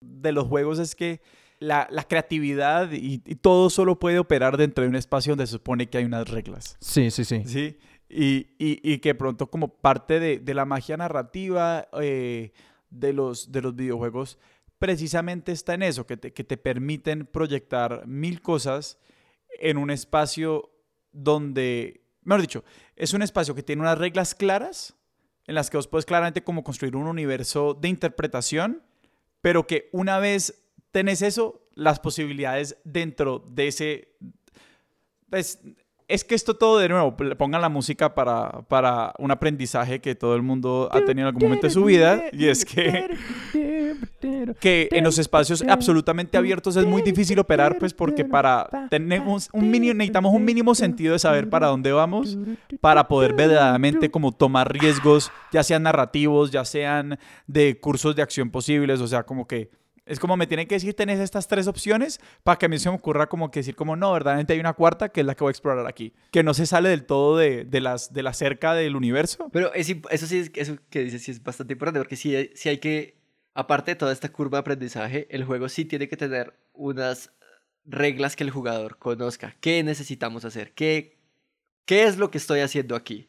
[0.00, 1.20] de los juegos es que
[1.60, 5.52] la, la creatividad y, y todo solo puede operar dentro de un espacio donde se
[5.52, 6.76] supone que hay unas reglas.
[6.80, 7.42] Sí, sí, sí.
[7.46, 7.78] ¿sí?
[8.08, 12.52] Y, y, y que pronto como parte de, de la magia narrativa eh,
[12.90, 14.38] de, los, de los videojuegos
[14.78, 18.98] precisamente está en eso, que te, que te permiten proyectar mil cosas
[19.60, 20.70] en un espacio
[21.10, 24.94] donde, mejor dicho, es un espacio que tiene unas reglas claras
[25.46, 28.82] en las que vos puedes claramente como construir un universo de interpretación,
[29.40, 34.08] pero que una vez tenés eso, las posibilidades dentro de ese...
[35.30, 35.60] Pues,
[36.08, 40.34] es que esto todo de nuevo, pongan la música para, para un aprendizaje que todo
[40.36, 43.10] el mundo ha tenido en algún momento de su vida, y es que,
[44.58, 49.70] que en los espacios absolutamente abiertos es muy difícil operar, pues porque para tenemos un
[49.70, 52.38] mínimo, necesitamos un mínimo sentido de saber para dónde vamos,
[52.80, 58.50] para poder verdaderamente como tomar riesgos, ya sean narrativos, ya sean de cursos de acción
[58.50, 59.68] posibles, o sea, como que
[60.08, 62.88] Es como me tienen que decir, tenés estas tres opciones para que a mí se
[62.88, 65.44] me ocurra como que decir como, no, verdaderamente hay una cuarta que es la que
[65.44, 66.14] voy a explorar aquí.
[66.32, 69.50] Que no se sale del todo de, de las, de la cerca del universo.
[69.52, 72.70] Pero es eso sí, es, eso que dices sí es bastante importante, porque sí, sí
[72.70, 73.20] hay que,
[73.54, 77.30] aparte de toda esta curva de aprendizaje, el juego sí tiene que tener unas
[77.84, 79.56] reglas que el jugador conozca.
[79.60, 80.72] ¿Qué necesitamos hacer?
[80.72, 81.18] ¿Qué,
[81.84, 83.28] qué es lo que estoy haciendo aquí?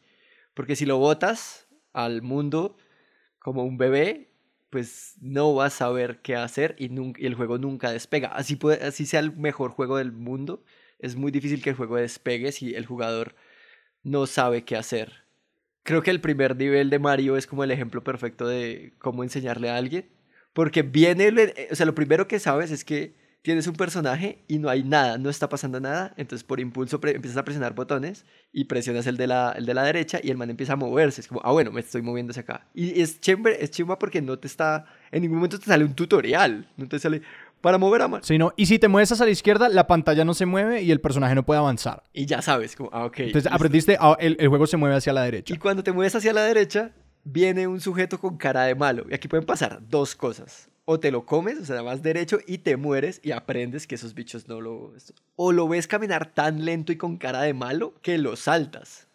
[0.54, 2.76] Porque si lo botas al mundo
[3.38, 4.29] como un bebé,
[4.70, 8.28] pues no vas a saber qué hacer y, y el juego nunca despega.
[8.28, 10.64] Así, puede, así sea el mejor juego del mundo,
[10.98, 13.34] es muy difícil que el juego despegue si el jugador
[14.02, 15.24] no sabe qué hacer.
[15.82, 19.70] Creo que el primer nivel de Mario es como el ejemplo perfecto de cómo enseñarle
[19.70, 20.10] a alguien.
[20.52, 24.58] Porque viene, eh, o sea, lo primero que sabes es que tienes un personaje y
[24.58, 26.12] no hay nada, no está pasando nada.
[26.16, 29.82] Entonces por impulso empiezas a presionar botones y presionas el de, la, el de la
[29.82, 31.20] derecha y el man empieza a moverse.
[31.20, 32.66] Es como, ah, bueno, me estoy moviendo hacia acá.
[32.74, 35.94] Y es chimba, es chimba porque no te está, en ningún momento te sale un
[35.94, 36.68] tutorial.
[36.76, 37.22] No te sale
[37.60, 38.24] para mover a mano.
[38.24, 38.52] Sí, ¿no?
[38.56, 41.34] Y si te mueves hacia la izquierda, la pantalla no se mueve y el personaje
[41.34, 42.02] no puede avanzar.
[42.12, 43.18] Y ya sabes, como, ah, ok.
[43.20, 43.54] Entonces listo.
[43.54, 45.54] aprendiste, ah, el, el juego se mueve hacia la derecha.
[45.54, 46.92] Y cuando te mueves hacia la derecha,
[47.24, 49.04] viene un sujeto con cara de malo.
[49.10, 50.68] Y aquí pueden pasar dos cosas.
[50.92, 54.12] O te lo comes, o sea, vas derecho y te mueres y aprendes que esos
[54.12, 54.92] bichos no lo...
[55.36, 59.06] O lo ves caminar tan lento y con cara de malo que lo saltas.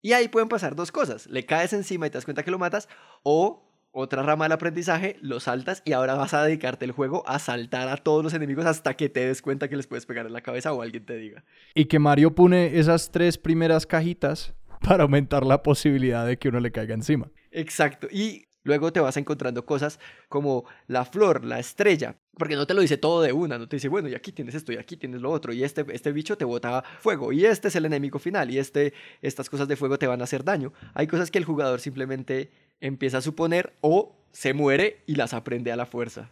[0.00, 1.26] Y ahí pueden pasar dos cosas.
[1.26, 2.88] Le caes encima y te das cuenta que lo matas.
[3.22, 7.38] O otra rama del aprendizaje, lo saltas y ahora vas a dedicarte el juego a
[7.38, 10.32] saltar a todos los enemigos hasta que te des cuenta que les puedes pegar en
[10.32, 11.44] la cabeza o alguien te diga.
[11.74, 16.60] Y que Mario pone esas tres primeras cajitas para aumentar la posibilidad de que uno
[16.60, 17.30] le caiga encima.
[17.50, 18.08] Exacto.
[18.10, 22.80] Y luego te vas encontrando cosas como la flor, la estrella, porque no te lo
[22.80, 25.20] dice todo de una, no te dice, bueno, y aquí tienes esto, y aquí tienes
[25.20, 28.50] lo otro, y este, este bicho te bota fuego, y este es el enemigo final,
[28.50, 30.72] y este, estas cosas de fuego te van a hacer daño.
[30.94, 32.50] Hay cosas que el jugador simplemente
[32.80, 36.30] empieza a suponer o se muere y las aprende a la fuerza.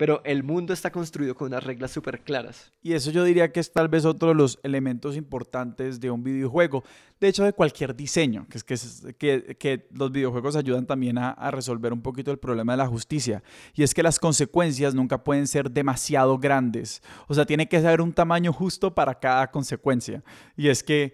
[0.00, 2.72] Pero el mundo está construido con unas reglas súper claras.
[2.80, 6.24] Y eso yo diría que es tal vez otro de los elementos importantes de un
[6.24, 6.82] videojuego.
[7.20, 11.92] De hecho, de cualquier diseño, que es que, los videojuegos ayudan también a, a resolver
[11.92, 13.42] un poquito el problema de la justicia.
[13.74, 17.02] Y es que las consecuencias nunca pueden ser demasiado grandes.
[17.28, 20.22] O sea, tiene que ser un tamaño justo para cada consecuencia.
[20.56, 21.12] Y es que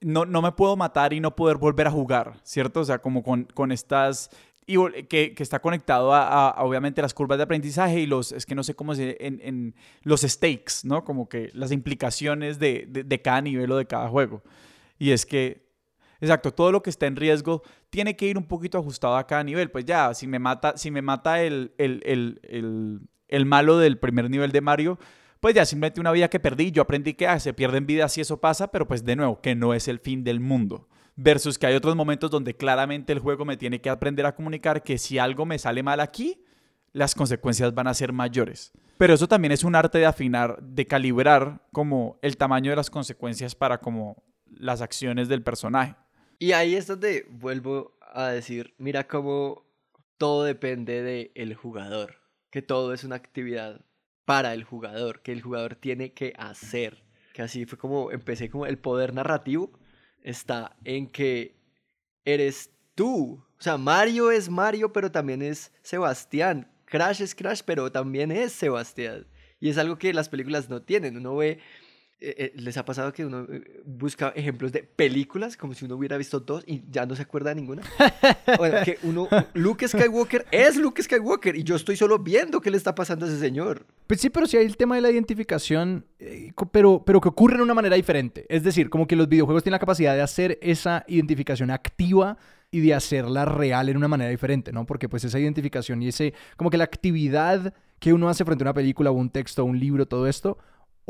[0.00, 2.78] no, no me puedo matar y no poder volver a jugar, ¿cierto?
[2.78, 4.30] O sea, como con, con estas...
[4.66, 8.06] Y vol- que, que está conectado a, a- a, obviamente las curvas de aprendizaje y
[8.06, 11.02] los, es que no sé cómo se, en, en los stakes, ¿no?
[11.04, 14.42] Como que las implicaciones de, de, de cada nivel o de cada juego.
[14.98, 15.66] Y es que,
[16.20, 19.42] exacto, todo lo que está en riesgo tiene que ir un poquito ajustado a cada
[19.42, 19.70] nivel.
[19.70, 23.98] Pues ya, si me mata, si me mata el, el, el, el, el malo del
[23.98, 24.98] primer nivel de Mario,
[25.40, 26.70] pues ya simplemente una vida que perdí.
[26.70, 29.54] Yo aprendí que ah, se pierden vidas si eso pasa, pero pues de nuevo, que
[29.56, 30.86] no es el fin del mundo.
[31.16, 34.82] Versus que hay otros momentos donde claramente el juego me tiene que aprender a comunicar
[34.82, 36.44] que si algo me sale mal aquí,
[36.92, 38.72] las consecuencias van a ser mayores.
[38.98, 42.90] Pero eso también es un arte de afinar, de calibrar como el tamaño de las
[42.90, 45.94] consecuencias para como las acciones del personaje.
[46.38, 49.64] Y ahí es donde vuelvo a decir, mira cómo
[50.18, 51.02] todo depende
[51.34, 52.16] del jugador,
[52.50, 53.80] que todo es una actividad
[54.24, 57.02] para el jugador, que el jugador tiene que hacer.
[57.32, 59.72] Que así fue como empecé como el poder narrativo
[60.22, 61.56] está en que
[62.24, 63.44] eres tú.
[63.58, 66.70] O sea, Mario es Mario, pero también es Sebastián.
[66.84, 69.26] Crash es Crash, pero también es Sebastián.
[69.60, 71.16] Y es algo que las películas no tienen.
[71.16, 71.60] Uno ve
[72.22, 75.96] eh, eh, ¿Les ha pasado que uno eh, busca ejemplos de películas como si uno
[75.96, 77.82] hubiera visto dos y ya no se acuerda de ninguna?
[78.58, 82.76] Bueno, que uno, Luke Skywalker es Luke Skywalker y yo estoy solo viendo qué le
[82.76, 83.86] está pasando a ese señor.
[84.06, 87.56] Pues sí, pero sí hay el tema de la identificación, eh, pero, pero que ocurre
[87.56, 88.44] de una manera diferente.
[88.48, 92.36] Es decir, como que los videojuegos tienen la capacidad de hacer esa identificación activa
[92.70, 94.84] y de hacerla real en una manera diferente, ¿no?
[94.84, 98.66] Porque pues esa identificación y ese, como que la actividad que uno hace frente a
[98.66, 100.58] una película o un texto o un libro, todo esto,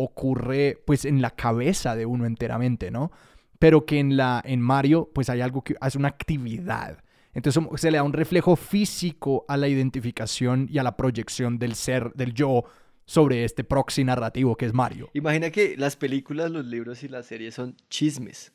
[0.02, 3.10] ocurre pues en la cabeza de uno enteramente, ¿no?
[3.58, 7.02] Pero que en, la, en Mario pues hay algo que hace una actividad.
[7.32, 11.74] Entonces se le da un reflejo físico a la identificación y a la proyección del
[11.74, 12.64] ser, del yo,
[13.04, 15.10] sobre este proxy narrativo que es Mario.
[15.14, 18.52] Imagina que las películas, los libros y las series son chismes.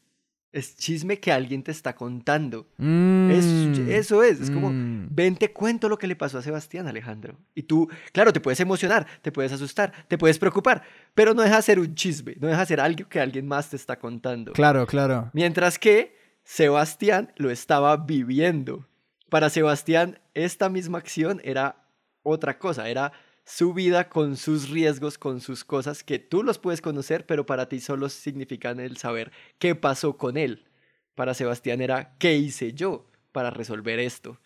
[0.56, 2.68] Es chisme que alguien te está contando.
[2.78, 5.08] Es- Mm, eso es, es como, mm.
[5.12, 7.38] ven, te cuento lo que le pasó a Sebastián, Alejandro.
[7.56, 11.58] Y tú, claro, te puedes emocionar, te puedes asustar, te puedes preocupar, pero no deja
[11.58, 14.54] de ser un chisme, no deja de ser algo que alguien más te está contando.
[14.54, 15.30] Claro, claro.
[15.34, 18.88] Mientras que Sebastián lo estaba viviendo.
[19.30, 21.84] Para Sebastián, esta misma acción era
[22.24, 23.12] otra cosa, era
[23.46, 27.70] su vida con sus riesgos, con sus cosas que tú los puedes conocer, pero para
[27.70, 30.66] ti solo significan el saber qué pasó con él.
[31.14, 34.40] Para Sebastián era qué hice yo para resolver esto.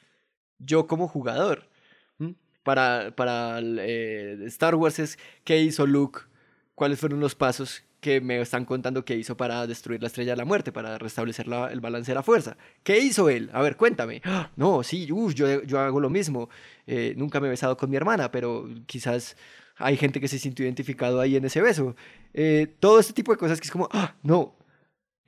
[0.59, 1.69] Yo como jugador.
[2.63, 6.19] Para, para eh, Star Wars es qué hizo Luke,
[6.75, 10.37] cuáles fueron los pasos que me están contando que hizo para destruir la estrella de
[10.37, 12.57] la muerte, para restablecer el balance de la fuerza.
[12.83, 13.49] ¿Qué hizo él?
[13.53, 14.21] A ver, cuéntame.
[14.25, 14.51] ¡Ah!
[14.55, 15.29] No, sí, yo,
[15.63, 16.49] yo hago lo mismo.
[16.87, 19.35] Eh, nunca me he besado con mi hermana, pero quizás
[19.77, 21.95] hay gente que se sintió identificado ahí en ese beso.
[22.33, 24.15] Eh, todo este tipo de cosas que es como, ¡Ah!
[24.23, 24.55] no,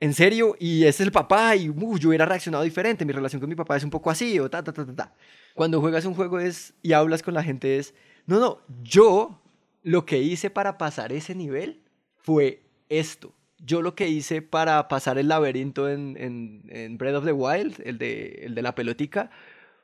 [0.00, 3.38] en serio, y ese es el papá, y uf, yo hubiera reaccionado diferente, mi relación
[3.38, 5.14] con mi papá es un poco así, o ta, ta, ta, ta, ta.
[5.54, 7.94] Cuando juegas un juego es, y hablas con la gente es,
[8.26, 9.40] no, no, yo
[9.82, 11.81] lo que hice para pasar ese nivel
[12.22, 13.34] fue esto.
[13.58, 17.80] Yo lo que hice para pasar el laberinto en, en, en Breath of the Wild,
[17.84, 19.30] el de, el de la pelotica,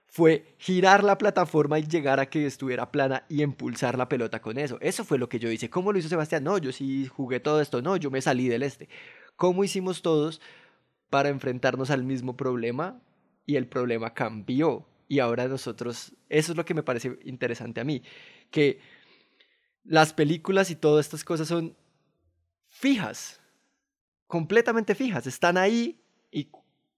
[0.06, 4.58] fue girar la plataforma y llegar a que estuviera plana y impulsar la pelota con
[4.58, 4.78] eso.
[4.80, 5.68] Eso fue lo que yo hice.
[5.68, 6.44] ¿Cómo lo hizo Sebastián?
[6.44, 7.82] No, yo sí jugué todo esto.
[7.82, 8.88] No, yo me salí del este.
[9.36, 10.40] ¿Cómo hicimos todos
[11.10, 13.00] para enfrentarnos al mismo problema?
[13.46, 14.88] Y el problema cambió.
[15.08, 18.02] Y ahora nosotros, eso es lo que me parece interesante a mí,
[18.50, 18.80] que
[19.84, 21.74] las películas y todas estas cosas son
[22.78, 23.40] fijas,
[24.28, 26.50] completamente fijas, están ahí y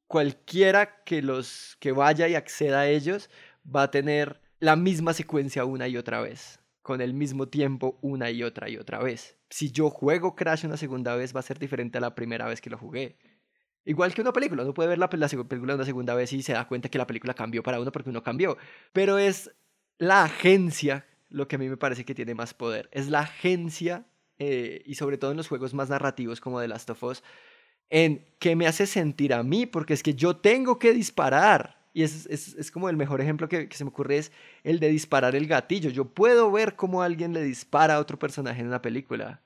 [0.07, 3.31] cualquiera que los que vaya y acceda a ellos
[3.65, 8.31] va a tener la misma secuencia una y otra vez, con el mismo tiempo una
[8.31, 9.39] y otra y otra vez.
[9.49, 12.61] Si yo juego Crash una segunda vez va a ser diferente a la primera vez
[12.61, 13.17] que lo jugué.
[13.87, 16.53] Igual que una película, uno puede ver la, la película una segunda vez y se
[16.53, 18.59] da cuenta que la película cambió para uno porque uno cambió.
[18.93, 19.51] Pero es
[19.97, 22.91] la agencia lo que a mí me parece que tiene más poder.
[22.93, 24.05] Es la agencia,
[24.41, 27.23] eh, y sobre todo en los juegos más narrativos como The Last of Us,
[27.91, 31.79] en qué me hace sentir a mí, porque es que yo tengo que disparar.
[31.93, 34.33] Y es, es, es como el mejor ejemplo que, se me ocurre es
[34.65, 35.91] el de disparar el gatillo.
[35.91, 39.43] Yo puedo ver cómo alguien le dispara a otro personaje en una película.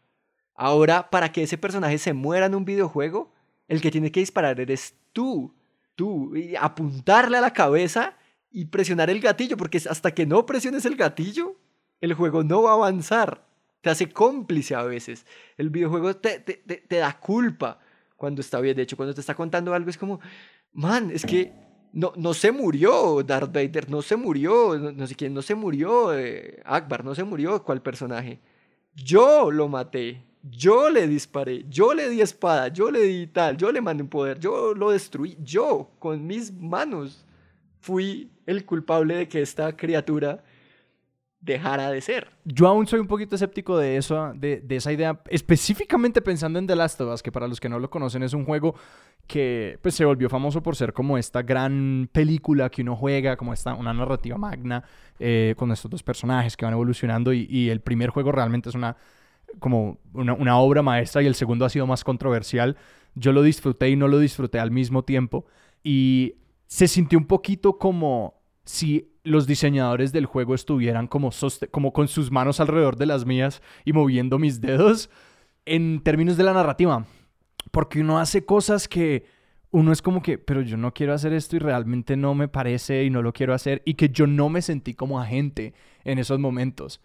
[0.54, 3.32] Ahora, para que ese personaje se muera en un videojuego,
[3.66, 5.52] el que tiene que disparar eres tú.
[5.96, 6.34] Tú.
[6.60, 8.16] Apuntarle a la cabeza
[8.48, 11.56] y presionar el gatillo, porque hasta que no presiones el gatillo,
[12.00, 13.53] el juego no va a avanzar.
[13.84, 15.26] Te hace cómplice a veces.
[15.58, 17.78] El videojuego te, te, te, da culpa
[18.16, 18.74] cuando está bien.
[18.74, 20.20] De hecho, cuando te está contando algo es como,
[20.72, 21.52] man, es que
[21.92, 25.54] no, no se murió Darth Vader, no se murió, no, no sé quién, no se
[25.54, 28.40] murió eh, Akbar, no se murió cuál personaje.
[28.94, 33.70] Yo lo maté, yo le disparé, yo le di espada, yo le di tal, yo
[33.70, 37.26] le mandé un poder, yo lo destruí, yo con mis manos
[37.80, 40.42] fui el culpable de que esta criatura
[41.44, 42.28] dejara de ser.
[42.44, 46.66] Yo aún soy un poquito escéptico de eso, de, de esa idea, específicamente pensando en
[46.66, 48.74] The Last of Us, que para los que no lo conocen es un juego
[49.26, 53.52] que pues, se volvió famoso por ser como esta gran película que uno juega, como
[53.52, 54.84] esta, una narrativa magna,
[55.18, 58.96] eh, con estos dos personajes que van evolucionando y, el primer juego realmente es una
[59.60, 62.76] como una obra maestra y el segundo ha sido más controversial.
[63.14, 65.46] Yo lo disfruté y no lo disfruté al mismo tiempo
[65.84, 66.34] y
[66.66, 68.33] se sintió un poquito como
[68.64, 71.30] si los diseñadores del juego estuvieran como,
[71.70, 75.10] como con sus manos alrededor de las mías y moviendo mis dedos
[75.64, 77.06] en términos de la narrativa.
[77.70, 79.26] Porque uno hace cosas que
[79.70, 83.04] uno es como que, pero yo no quiero hacer esto y realmente no me parece
[83.04, 85.74] y no lo quiero hacer y que yo no me sentí como agente
[86.04, 87.00] en esos momentos.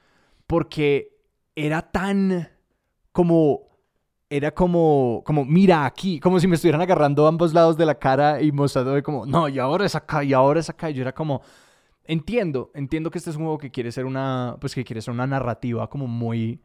[0.46, 1.18] Porque
[1.56, 2.50] era tan
[3.12, 3.70] como
[4.30, 8.42] era como, como, mira aquí, como si me estuvieran agarrando ambos lados de la cara
[8.42, 10.90] y mostrando como, no, y ahora es acá, y ahora es acá.
[10.90, 11.42] Y yo era como,
[12.04, 15.14] entiendo, entiendo que este es un juego que quiere ser una, pues que quiere ser
[15.14, 16.62] una narrativa como muy,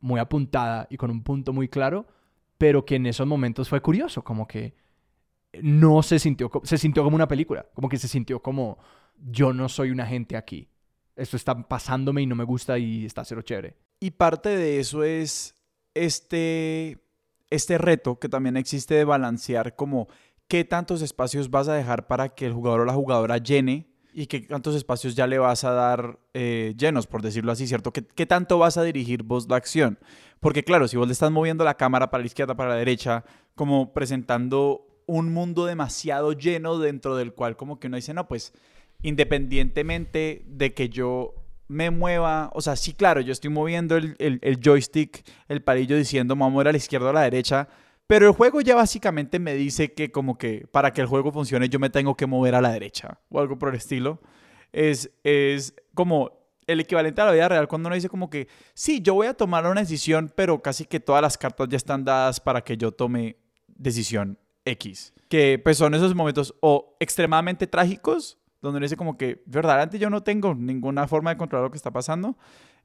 [0.00, 2.06] muy apuntada y con un punto muy claro,
[2.58, 4.74] pero que en esos momentos fue curioso, como que
[5.62, 8.78] no se sintió, se sintió como una película, como que se sintió como,
[9.16, 10.68] yo no soy un agente aquí.
[11.14, 13.74] Esto está pasándome y no me gusta y está cero chévere.
[14.00, 15.58] Y parte de eso es
[15.94, 16.98] este,
[17.50, 20.08] este reto que también existe de balancear como
[20.48, 24.26] qué tantos espacios vas a dejar para que el jugador o la jugadora llene y
[24.26, 27.92] qué tantos espacios ya le vas a dar eh, llenos, por decirlo así, ¿cierto?
[27.92, 29.98] ¿Qué, ¿Qué tanto vas a dirigir vos la acción?
[30.40, 33.24] Porque claro, si vos le estás moviendo la cámara para la izquierda, para la derecha,
[33.54, 38.52] como presentando un mundo demasiado lleno dentro del cual como que uno dice, no, pues
[39.02, 41.34] independientemente de que yo
[41.68, 46.36] me mueva, o sea, sí, claro, yo estoy moviendo el, el- joystick, el palillo diciendo,
[46.36, 47.68] me voy a mover a la izquierda o a la derecha,
[48.06, 51.68] pero el juego ya básicamente me dice que como que para que el juego funcione
[51.68, 54.20] yo me tengo que mover a la derecha o algo por el estilo.
[54.72, 56.30] Es, es como
[56.68, 59.34] el equivalente a la vida real cuando uno dice como que, sí, yo voy a
[59.34, 62.92] tomar una decisión, pero casi que todas las cartas ya están dadas para que yo
[62.92, 65.12] tome decisión X.
[65.28, 70.10] Que pues son esos momentos o extremadamente trágicos, donde uno dice como que, verdaderamente yo
[70.10, 72.36] no tengo ninguna forma de controlar lo que está pasando.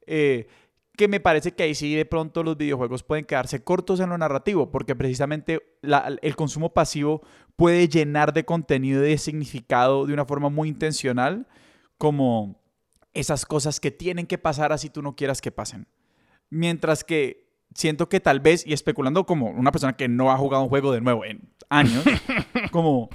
[0.07, 0.47] eh,
[0.97, 4.17] que me parece que ahí sí de pronto los videojuegos pueden quedarse cortos en lo
[4.17, 7.21] narrativo, porque precisamente la- el consumo pasivo
[7.55, 11.47] puede llenar de contenido y de significado de una forma muy intencional,
[11.97, 12.59] como
[13.13, 15.87] esas cosas que tienen que pasar así tú no quieras que pasen.
[16.49, 20.63] Mientras que siento que tal vez, y especulando como una persona que no ha jugado
[20.63, 22.03] un juego de nuevo en años,
[22.71, 23.09] como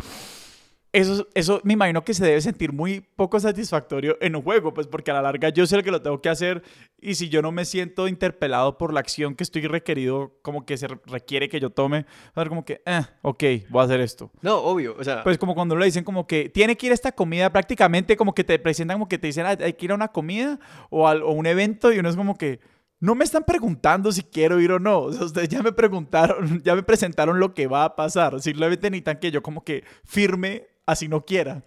[1.00, 4.86] eso, eso me imagino que se debe sentir muy poco satisfactorio en un juego, pues
[4.86, 6.62] porque a la larga yo sé el que lo tengo que hacer
[6.98, 10.76] y si yo no me siento interpelado por la acción que estoy requerido, como que
[10.76, 14.30] se requiere que yo tome, a ver como que, eh, ok, voy a hacer esto.
[14.40, 15.22] No, obvio, o sea...
[15.22, 18.34] Pues como cuando le dicen como que tiene que ir a esta comida, prácticamente como
[18.34, 20.58] que te presentan como que te dicen, "Ah, hay que ir a una comida
[20.90, 22.60] o a o un evento y uno es como que...
[22.98, 25.00] No me están preguntando si quiero ir o no.
[25.00, 28.40] O sea, ustedes ya me preguntaron, ya me presentaron lo que va a pasar.
[28.40, 31.62] Simplemente necesitan que yo como que firme así no quiera.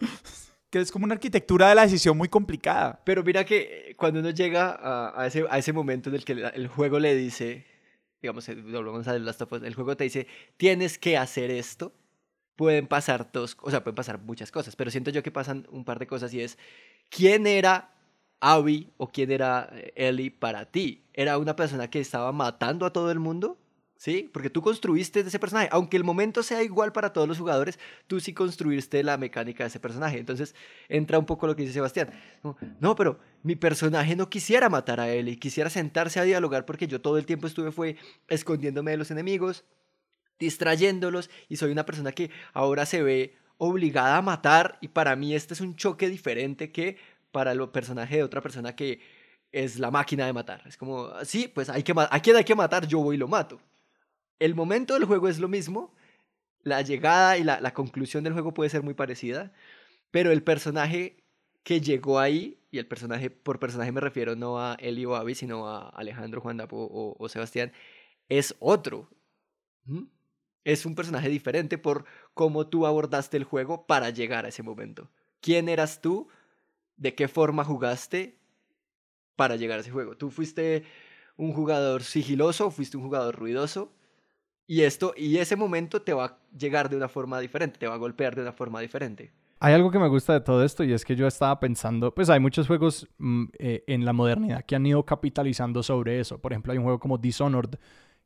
[0.69, 3.01] Que es como una arquitectura de la decisión muy complicada.
[3.03, 4.77] Pero mira que eh, cuando uno llega
[5.13, 7.65] a, ese, momento en el que el, juego le dice,
[8.21, 11.91] digamos, el, volvemos a of Us, el juego te dice, tienes que hacer esto,
[12.55, 15.85] pueden pasar dos, o sea, pueden pasar muchas cosas, pero siento yo que pasan un
[15.85, 16.57] par de cosas y es,
[17.09, 17.95] ¿quién era
[18.39, 21.03] Abby o quién era eh, Ellie para ti?
[21.13, 23.57] ¿Era una persona que estaba matando a todo el mundo?
[23.99, 24.29] ¿Sí?
[24.31, 25.67] Porque tú construiste ese personaje.
[25.73, 27.77] Aunque el momento sea igual para todos los jugadores,
[28.07, 30.17] tú sí construiste la mecánica de ese personaje.
[30.17, 30.55] Entonces
[30.87, 32.09] entra un poco lo que dice Sebastián.
[32.79, 37.01] No, pero mi personaje no quisiera matar a Ellie, quisiera sentarse a dialogar porque yo
[37.01, 37.97] todo el tiempo estuve fue
[38.29, 39.65] escondiéndome de los enemigos,
[40.39, 45.35] distrayéndolos y soy una persona que ahora se ve obligada a matar y para mí
[45.35, 46.95] este es un choque diferente que
[47.33, 49.01] para el personaje de otra persona que
[49.51, 50.63] es la máquina de matar.
[50.65, 53.27] Es como, sí, pues hay que a quien hay que matar, yo voy y lo
[53.27, 53.59] mato.
[54.39, 55.93] El momento del juego es lo mismo,
[56.63, 59.51] la llegada y la, conclusión del juego puede ser muy parecida,
[60.11, 61.23] pero el personaje
[61.63, 65.35] que llegó ahí, y el personaje, por personaje me refiero no a Eli o Abby,
[65.35, 67.71] sino a Alejandro, Juan Dapo o, Sebastián,
[68.29, 69.09] es otro.
[69.85, 70.03] ¿Mm?
[70.63, 75.09] Es un personaje diferente por cómo tú abordaste el juego para llegar a ese momento.
[75.41, 76.27] ¿Quién eras tú?
[76.95, 78.37] ¿De qué forma jugaste
[79.35, 80.15] para llegar a ese juego?
[80.15, 80.83] ¿Tú fuiste
[81.37, 83.93] un jugador sigiloso fuiste un jugador ruidoso?
[84.69, 87.95] Y esto y ese momento te va a llegar de una forma diferente, te va
[87.95, 89.31] a golpear de una forma diferente.
[89.59, 92.29] Hay algo que me gusta de todo esto y es que yo estaba pensando, pues
[92.29, 96.37] hay muchos juegos mm, eh, en la modernidad que han ido capitalizando sobre eso.
[96.37, 97.79] Por ejemplo, hay un juego como Dishonored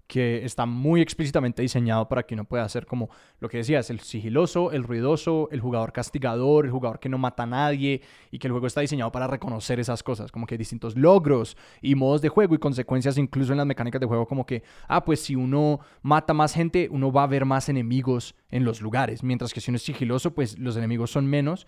[0.08, 3.99] que está muy explícitamente diseñado para que uno pueda hacer como lo que decías, el
[3.99, 8.01] sigiloso, el ruidoso, el jugador castigador, el jugador que no mata a nadie
[8.32, 11.95] y que el juego está diseñado para reconocer esas cosas, como que distintos logros y
[11.95, 15.22] modos de juego y consecuencias incluso en las mecánicas de juego como que, ah, pues
[15.22, 19.54] si uno mata más gente, uno va a ver más enemigos en los lugares, mientras
[19.54, 21.66] que si uno es sigiloso, pues los enemigos son menos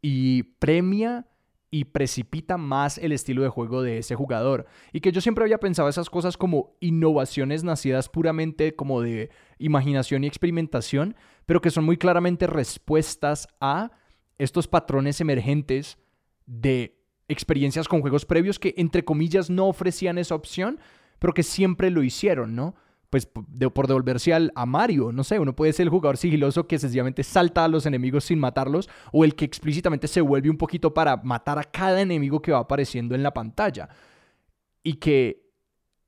[0.00, 1.26] y premia
[1.74, 4.64] y precipita más el estilo de juego de ese jugador.
[4.92, 10.22] Y que yo siempre había pensado esas cosas como innovaciones nacidas puramente como de imaginación
[10.22, 11.16] y experimentación,
[11.46, 13.90] pero que son muy claramente respuestas a
[14.38, 15.98] estos patrones emergentes
[16.46, 20.78] de experiencias con juegos previos que entre comillas no ofrecían esa opción,
[21.18, 22.76] pero que siempre lo hicieron, ¿no?
[23.14, 26.66] Pues de, por devolverse al, a Mario, no sé, uno puede ser el jugador sigiloso
[26.66, 30.56] que sencillamente salta a los enemigos sin matarlos o el que explícitamente se vuelve un
[30.56, 33.88] poquito para matar a cada enemigo que va apareciendo en la pantalla.
[34.82, 35.44] Y que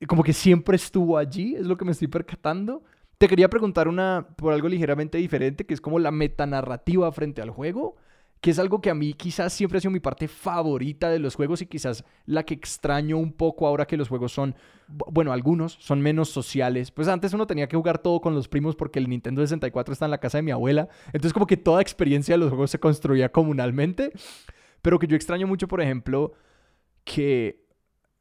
[0.05, 2.83] como que siempre estuvo allí, es lo que me estoy percatando.
[3.17, 7.51] Te quería preguntar una por algo ligeramente diferente, que es como la metanarrativa frente al
[7.51, 7.95] juego
[8.41, 11.35] que es algo que a mí quizás siempre ha sido mi parte favorita de los
[11.35, 14.55] juegos y quizás la que extraño un poco ahora que los juegos son,
[14.87, 16.91] bueno, algunos son menos sociales.
[16.91, 20.05] Pues antes uno tenía que jugar todo con los primos porque el Nintendo 64 está
[20.05, 20.87] en la casa de mi abuela.
[21.07, 24.11] Entonces como que toda experiencia de los juegos se construía comunalmente.
[24.81, 26.33] Pero que yo extraño mucho, por ejemplo,
[27.03, 27.65] que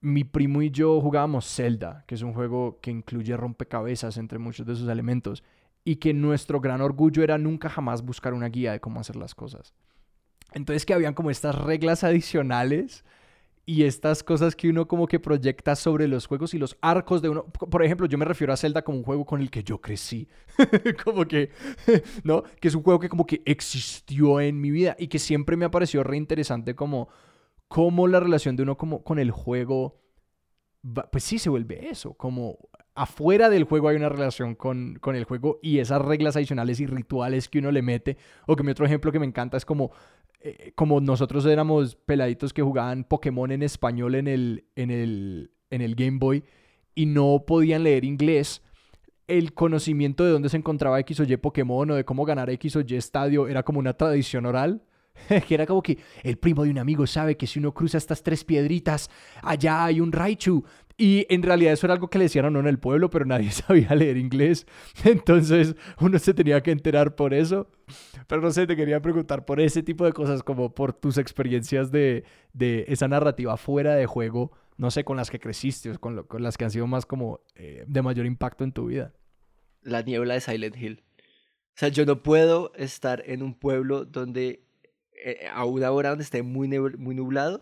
[0.00, 4.66] mi primo y yo jugábamos Zelda, que es un juego que incluye rompecabezas entre muchos
[4.66, 5.44] de sus elementos.
[5.84, 9.34] Y que nuestro gran orgullo era nunca jamás buscar una guía de cómo hacer las
[9.34, 9.74] cosas.
[10.52, 13.04] Entonces que habían como estas reglas adicionales
[13.68, 17.28] y estas cosas que uno como que proyecta sobre los juegos y los arcos de
[17.28, 17.46] uno.
[17.46, 20.28] Por ejemplo, yo me refiero a Zelda como un juego con el que yo crecí.
[21.04, 21.50] como que,
[22.22, 22.44] ¿no?
[22.60, 25.64] Que es un juego que como que existió en mi vida y que siempre me
[25.64, 27.08] ha parecido re interesante como,
[27.66, 30.00] como la relación de uno como con el juego,
[31.10, 32.58] pues sí se vuelve eso, como
[32.94, 36.86] afuera del juego hay una relación con, con el juego y esas reglas adicionales y
[36.86, 38.16] rituales que uno le mete.
[38.46, 39.92] O que mi otro ejemplo que me encanta es como
[40.46, 45.80] eh, como nosotros éramos peladitos que jugaban Pokémon en español en el, en el, en
[45.80, 46.44] el Game Boy
[46.94, 48.62] y no podían leer inglés,
[49.26, 52.76] el conocimiento de dónde se encontraba X o Y Pokémon o de cómo ganar X
[52.76, 54.82] o Y estadio era como una tradición oral.
[55.48, 58.22] que era como que el primo de un amigo sabe que si uno cruza estas
[58.22, 59.10] tres piedritas,
[59.42, 60.64] allá hay un Raichu.
[60.98, 63.26] Y en realidad eso era algo que le decían a uno en el pueblo, pero
[63.26, 64.66] nadie sabía leer inglés.
[65.04, 67.68] Entonces uno se tenía que enterar por eso.
[68.26, 71.90] Pero no sé, te quería preguntar por ese tipo de cosas, como por tus experiencias
[71.90, 76.24] de, de esa narrativa fuera de juego, no sé, con las que creciste o con,
[76.24, 79.12] con las que han sido más como eh, de mayor impacto en tu vida.
[79.82, 81.04] La niebla de Silent Hill.
[81.76, 84.65] O sea, yo no puedo estar en un pueblo donde
[85.24, 87.60] eh, a una hora donde esté muy, muy nublado,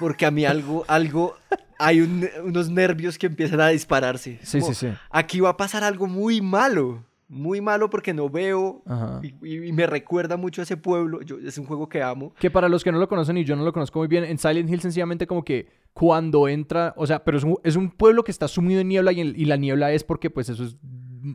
[0.00, 1.34] porque a mí algo, algo,
[1.78, 4.38] hay un- unos nervios que empiezan a dispararse.
[4.42, 4.94] Sí, Como, sí, sí.
[5.10, 8.82] Aquí va a pasar algo muy malo, muy malo porque no veo
[9.22, 9.34] y,
[9.68, 11.20] y- me recuerda mucho a ese pueblo.
[11.22, 12.32] Yo, es un juego que amo.
[12.38, 14.38] Que para los que no lo conocen y yo no lo conozco muy bien, en
[14.38, 18.22] Silent Hill sencillamente como que cuando entra, o sea, pero es un, es un pueblo
[18.24, 20.76] que está sumido en niebla y, en- y la niebla es porque pues eso es,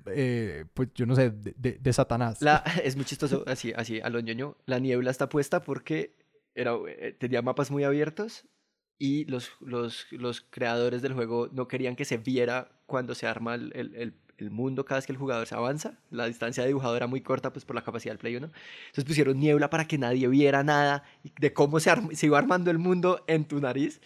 [0.07, 2.41] eh, pues yo no sé, de, de- de Satanás.
[2.41, 4.57] La, es muy chistoso, así, así, a lo ñoño.
[4.65, 6.15] La niebla está puesta porque
[6.55, 8.45] era, eh, tenía mapas muy abiertos
[8.99, 13.55] y los, los, los creadores del juego no querían que se viera cuando se arma
[13.55, 14.13] el, el- el-
[14.49, 15.97] mundo cada vez que el jugador se avanza.
[16.09, 18.47] La distancia de dibujado era muy corta pues por la capacidad del Play 1.
[18.47, 21.05] Entonces pusieron niebla para que nadie viera nada
[21.39, 24.01] de cómo se, se iba armando el mundo en tu nariz.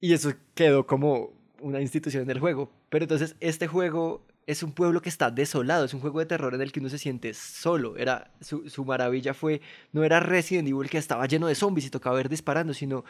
[0.00, 2.72] Y eso quedó como una institución del juego.
[2.88, 6.54] Pero entonces este juego es un pueblo que está desolado, es un juego de terror
[6.54, 7.96] en el que uno se siente solo.
[7.96, 9.60] Era, su, su maravilla fue,
[9.92, 13.04] no era Resident Evil que estaba lleno de zombies y tocaba ir disparando, sino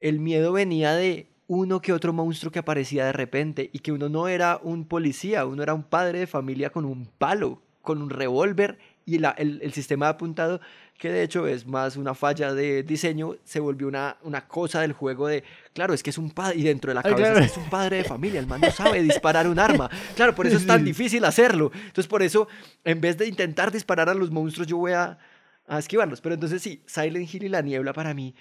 [0.00, 4.08] el miedo venía de uno que otro monstruo que aparecía de repente y que uno
[4.08, 8.08] no era un policía, uno era un padre de familia con un palo, con un
[8.08, 8.78] revólver
[9.14, 10.60] y la- el, el sistema de apuntado,
[10.98, 14.92] que de hecho es más una falla de diseño, se volvió una, una cosa del
[14.92, 15.42] juego de,
[15.72, 17.44] claro, es que es un padre, y dentro de la Ay, cabeza claro.
[17.46, 19.88] es que es un padre de familia, el man no sabe disparar un arma.
[20.14, 21.70] Claro, por eso es tan difícil hacerlo.
[21.74, 22.48] Entonces, por eso,
[22.84, 25.18] en vez de intentar disparar a los monstruos, yo voy a,
[25.66, 26.20] a esquivarlos.
[26.20, 28.34] Pero entonces sí, Silent Hill y la niebla para mí,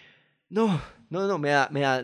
[0.50, 2.04] no, no, no, me da, me da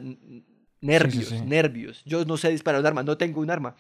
[0.82, 1.42] nervios, sí.
[1.42, 2.02] nervios.
[2.06, 3.76] Yo no sé disparar un arma, no tengo un arma.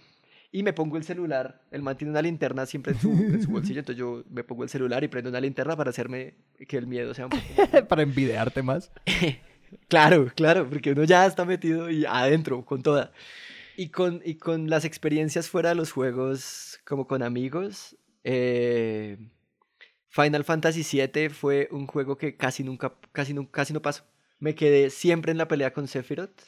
[0.56, 3.50] Y me pongo el celular, el man tiene una linterna siempre en su, en su
[3.52, 6.36] bolsillo, entonces yo me pongo el celular y prendo una linterna para hacerme
[6.68, 8.92] que el miedo sea un poco para envidiarte más.
[9.90, 13.12] Claro, claro, porque uno ya está metido y adentro, con toda.
[13.76, 19.18] Y con, y con las experiencias fuera de los juegos, como con amigos, eh,
[20.08, 24.06] Final Fantasy VII fue un juego que casi nunca, casi, nu- casi no pasó.
[24.40, 26.44] Me quedé siempre en la pelea con Sephiroth.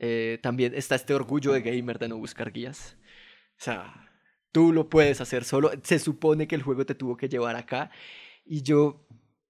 [0.00, 2.96] Eh, también está este orgullo de gamer de no buscar guías.
[3.58, 4.10] O sea,
[4.52, 5.70] tú lo puedes hacer solo.
[5.82, 7.90] Se supone que el juego te tuvo que llevar acá.
[8.44, 9.04] Y yo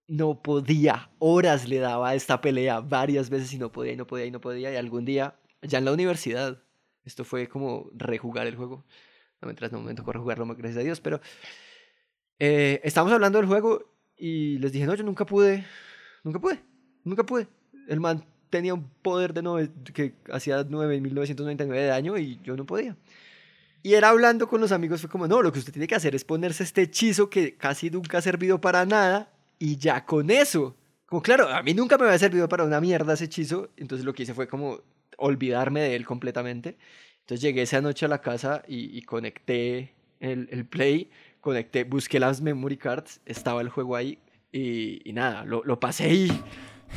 [0.06, 4.26] no podía, horas le daba esta pelea varias veces y no podía y no podía
[4.26, 4.72] y no podía.
[4.72, 6.62] Y algún día, ya en la universidad,
[7.04, 8.84] esto fue como rejugar el juego.
[9.40, 11.20] No, mientras no me tocó rejugarlo, gracias a Dios, pero
[12.38, 13.84] eh, estábamos hablando del juego
[14.16, 15.64] y les dije, no, yo nunca pude,
[16.24, 16.60] nunca pude,
[17.04, 17.46] nunca pude.
[17.88, 22.66] El man tenía un poder de nove- que hacía 9.999 de daño y yo no
[22.66, 22.96] podía.
[23.82, 26.14] Y era hablando con los amigos, fue como, no, lo que usted tiene que hacer
[26.14, 30.76] es ponerse este hechizo que casi nunca ha servido para nada y ya con eso.
[31.06, 34.12] Como claro, a mí nunca me había servido para una mierda ese hechizo, entonces lo
[34.12, 34.80] que hice fue como
[35.16, 36.76] olvidarme de él completamente.
[37.20, 41.10] Entonces llegué esa noche a la casa y, y conecté el, el play,
[41.40, 44.18] conecté, busqué las memory cards, estaba el juego ahí
[44.52, 46.42] y, y nada, lo, lo pasé y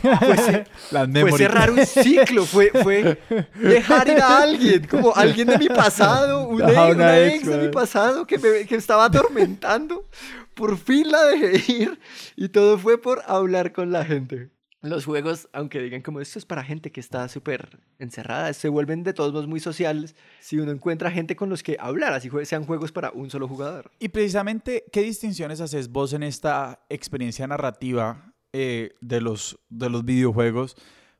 [0.02, 3.20] fue, fue memory cerrar un ciclo, fue, fue
[3.56, 7.48] dejar ir a alguien, como alguien de mi pasado, una, ex, una una ex, ex
[7.48, 10.08] de mi pasado que me que estaba atormentando.
[10.54, 12.00] Por fin la dejé ir
[12.36, 14.50] y todo fue por hablar con la gente.
[14.84, 19.04] Los juegos, aunque digan como esto es para gente que está súper encerrada, se vuelven
[19.04, 22.66] de todos modos muy sociales si uno encuentra gente con los que hablar, así sean
[22.66, 23.92] juegos para un solo jugador.
[24.00, 30.06] Y precisamente, ¿qué distinciones haces vos en esta experiencia narrativa eh, de, los, de los
[30.06, 30.76] videojuegos?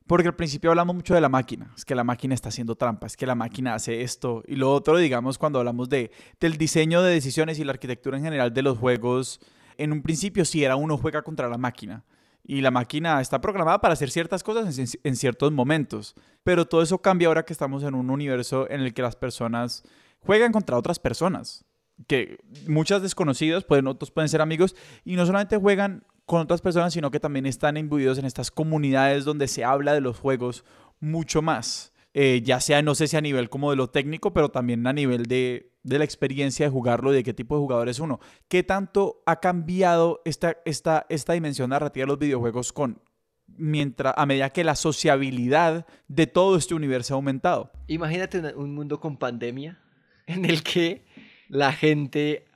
[0.06, 3.12] Porque al principio hablamos mucho de la máquina, es que la máquina está haciendo trampas,
[3.12, 4.42] es que la máquina hace esto.
[4.46, 6.10] Y lo otro, digamos, cuando hablamos de,
[6.40, 9.40] del diseño de decisiones y la arquitectura en general de los juegos,
[9.78, 12.04] en un principio sí era uno juega contra la máquina.
[12.44, 16.16] Y la máquina está programada para hacer ciertas cosas en, en ciertos momentos.
[16.42, 19.84] Pero todo eso cambia ahora que estamos en un universo en el que las personas
[20.20, 21.64] juegan contra otras personas
[22.06, 24.74] que muchas desconocidas, pueden, otros pueden ser amigos,
[25.04, 29.24] y no solamente juegan con otras personas, sino que también están imbuidos en estas comunidades
[29.24, 30.64] donde se habla de los juegos
[31.00, 31.92] mucho más.
[32.14, 34.92] Eh, ya sea, no sé si a nivel como de lo técnico, pero también a
[34.92, 38.20] nivel de, de la experiencia de jugarlo, de qué tipo de jugador es uno.
[38.48, 43.00] ¿Qué tanto ha cambiado esta, esta, esta dimensión narrativa de los videojuegos con,
[43.46, 47.72] mientras, a medida que la sociabilidad de todo este universo ha aumentado?
[47.86, 49.80] Imagínate un mundo con pandemia
[50.26, 51.06] en el que
[51.48, 52.46] la gente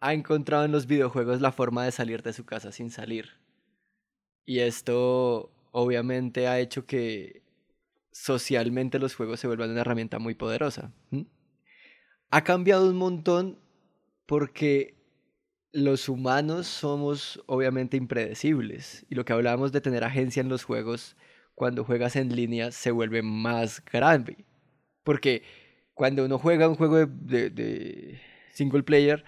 [0.00, 3.30] ha encontrado en los videojuegos la forma de salir de su casa sin salir.
[4.44, 7.42] Y esto obviamente ha hecho que
[8.12, 10.92] socialmente los juegos se vuelvan una herramienta muy poderosa.
[12.30, 13.58] Ha cambiado un montón
[14.26, 14.98] porque
[15.72, 21.16] los humanos somos obviamente impredecibles y lo que hablábamos de tener agencia en los juegos
[21.54, 24.44] cuando juegas en línea se vuelve más grande.
[25.02, 25.42] Porque
[25.94, 28.20] cuando uno juega un juego de,
[28.52, 29.24] single player,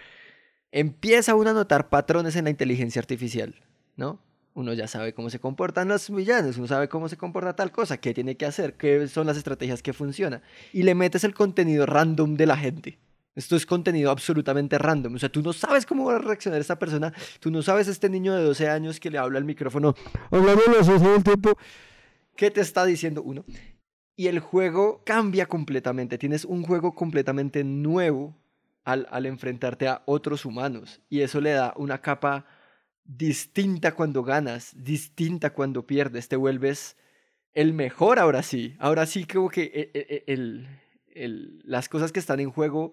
[0.73, 3.55] empieza uno a notar patrones en la inteligencia artificial,
[3.97, 4.21] ¿no?
[4.55, 7.99] Uno ya sabe cómo se comportan los villanos, uno sabe cómo se comporta tal cosa,
[7.99, 10.43] qué tiene que hacer, qué son las estrategias que funcionan.
[10.73, 12.99] Y le metes el contenido random de la gente.
[13.37, 15.15] Esto es contenido absolutamente random.
[15.15, 17.13] O sea, tú no sabes cómo va a reaccionar esta persona.
[17.39, 19.95] Tú no sabes este niño de 12 años que le habla al micrófono,
[20.31, 21.57] hablando todo el tiempo.
[22.35, 23.45] ¿Qué te está diciendo uno?
[24.17, 26.19] Y el juego cambia completamente.
[26.19, 28.35] Tienes un juego completamente nuevo
[28.85, 31.01] al, al enfrentarte a otros humanos.
[31.09, 32.47] Y eso le da una capa
[33.05, 36.29] distinta cuando ganas, distinta cuando pierdes.
[36.29, 36.97] Te vuelves
[37.53, 38.77] el mejor ahora sí.
[38.79, 40.69] Ahora sí como que e, e, e, el,
[41.15, 42.93] el, las cosas que están en juego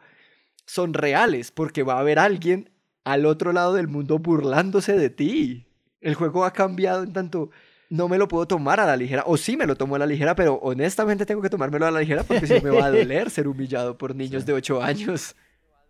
[0.65, 2.69] son reales, porque va a haber alguien
[3.03, 5.67] al otro lado del mundo burlándose de ti.
[6.01, 7.51] El juego ha cambiado en tanto
[7.89, 10.05] no me lo puedo tomar a la ligera, o sí me lo tomo a la
[10.05, 13.29] ligera, pero honestamente tengo que tomármelo a la ligera porque si me va a doler
[13.29, 15.35] ser humillado por niños de 8 años.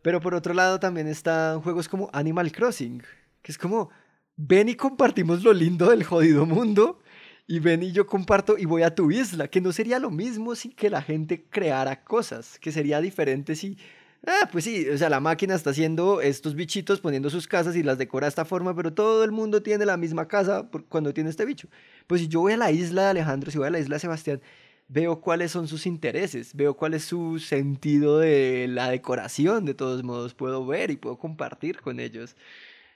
[0.07, 3.03] Pero por otro lado también están juegos como Animal Crossing,
[3.41, 3.89] que es como,
[4.37, 7.01] ven y compartimos lo lindo del jodido mundo,
[7.45, 10.55] y ven y yo comparto y voy a tu isla, que no sería lo mismo
[10.55, 13.77] sin que la gente creara cosas, que sería diferente si
[14.25, 17.83] Ah, pues sí, o sea, la máquina está haciendo estos bichitos, poniendo sus casas y
[17.83, 21.29] las decora de esta forma, pero todo el mundo tiene la misma casa cuando tiene
[21.29, 21.67] este bicho.
[22.07, 23.99] Pues si yo voy a la isla de Alejandro, si voy a la isla de
[23.99, 24.41] Sebastián,
[24.87, 30.03] veo cuáles son sus intereses, veo cuál es su sentido de la decoración, de todos
[30.03, 32.35] modos, puedo ver y puedo compartir con ellos.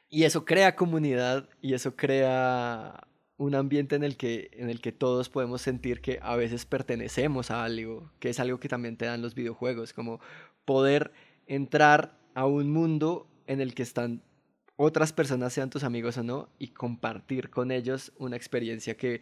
[0.09, 4.91] Y eso crea comunidad y eso crea un ambiente en el que en el que
[4.91, 9.05] todos podemos sentir que a veces pertenecemos a algo, que es algo que también te
[9.05, 10.19] dan los videojuegos, como
[10.65, 11.11] poder
[11.47, 14.21] entrar a un mundo en el que están
[14.75, 19.21] otras personas, sean tus amigos o no, y compartir con ellos una experiencia que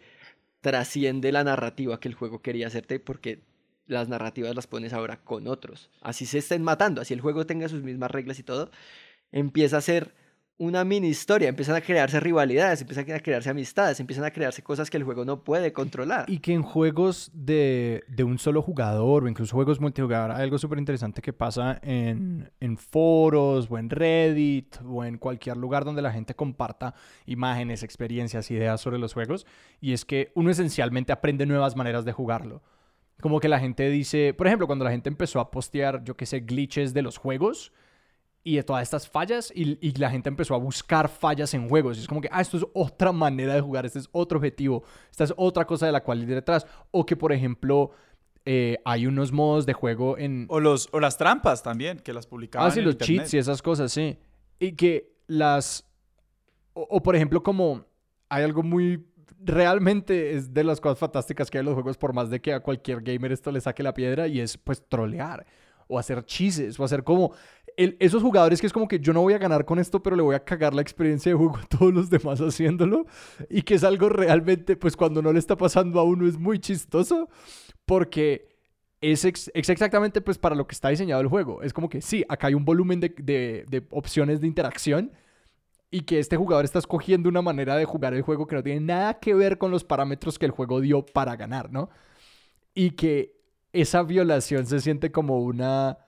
[0.60, 3.42] trasciende la narrativa que el juego quería hacerte porque
[3.86, 5.90] las narrativas las pones ahora con otros.
[6.00, 8.70] Así se estén matando, así el juego tenga sus mismas reglas y todo,
[9.32, 10.14] empieza a ser
[10.60, 14.90] una mini historia, empiezan a crearse rivalidades, empiezan a crearse amistades, empiezan a crearse cosas
[14.90, 16.28] que el juego no puede controlar.
[16.28, 20.78] Y que en juegos de, de un solo jugador o incluso juegos multijugador algo súper
[20.78, 26.12] interesante que pasa en, en foros o en Reddit o en cualquier lugar donde la
[26.12, 26.94] gente comparta
[27.24, 29.46] imágenes, experiencias, ideas sobre los juegos
[29.80, 32.62] y es que uno esencialmente aprende nuevas maneras de jugarlo.
[33.22, 36.26] Como que la gente dice, por ejemplo, cuando la gente empezó a postear, yo qué
[36.26, 37.72] sé, glitches de los juegos,
[38.42, 41.98] y de todas estas fallas y, y, la gente empezó a buscar fallas en juegos.
[41.98, 44.82] Y es como que, ah, esto es otra manera de jugar, este es otro objetivo,
[45.10, 46.66] esta es otra cosa de la cual ir detrás.
[46.90, 47.90] O que, por ejemplo,
[48.46, 50.46] eh, hay unos modos de juego en...
[50.48, 52.66] O, los, o las trampas también, que las publicaban.
[52.66, 54.18] Ah, sí, los cheats y esas cosas, sí.
[54.58, 55.86] Y que las...
[56.72, 57.84] O, por ejemplo, como
[58.28, 59.06] hay algo muy...
[59.42, 62.52] Realmente es de las cosas fantásticas que hay en los juegos, por más de que
[62.52, 65.46] a cualquier gamer esto le saque la piedra, y es pues trolear
[65.90, 67.32] o hacer chises, o hacer como
[67.98, 70.22] esos jugadores que es como que yo no voy a ganar con esto, pero le
[70.22, 73.06] voy a cagar la experiencia de juego a todos los demás haciéndolo,
[73.48, 76.58] y que es algo realmente, pues cuando no le está pasando a uno es muy
[76.58, 77.28] chistoso,
[77.86, 78.48] porque
[79.00, 81.62] es, exactamente pues para lo que está diseñado el juego.
[81.62, 85.12] Es como que sí, acá hay un volumen de, de opciones de interacción,
[85.90, 88.80] y que este jugador está escogiendo una manera de jugar el juego que no tiene
[88.80, 91.90] nada que ver con los parámetros que el juego dio para ganar, ¿no?
[92.74, 93.40] Y que
[93.72, 95.98] esa violación se siente como una,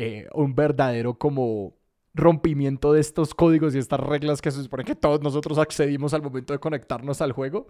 [0.00, 1.74] eh, un verdadero como
[2.14, 6.22] rompimiento de estos códigos y estas reglas que se supone que todos nosotros accedimos al
[6.22, 7.66] momento de conectarnos al juego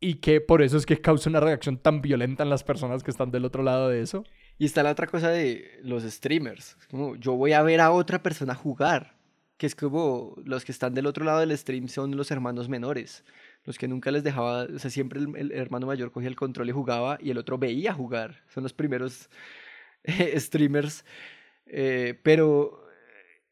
[0.00, 3.12] y que por eso es que causa una reacción tan violenta en las personas que
[3.12, 4.24] están del otro lado de eso.
[4.58, 6.76] Y está la otra cosa de los streamers.
[6.90, 9.14] como yo voy a ver a otra persona jugar,
[9.56, 13.22] que es como los que están del otro lado del stream son los hermanos menores
[13.64, 16.72] los que nunca les dejaba, o sea, siempre el, hermano mayor cogía el control y
[16.72, 18.42] jugaba y el otro veía jugar.
[18.48, 19.28] Son los primeros
[20.36, 21.04] streamers,
[21.66, 22.84] eh, pero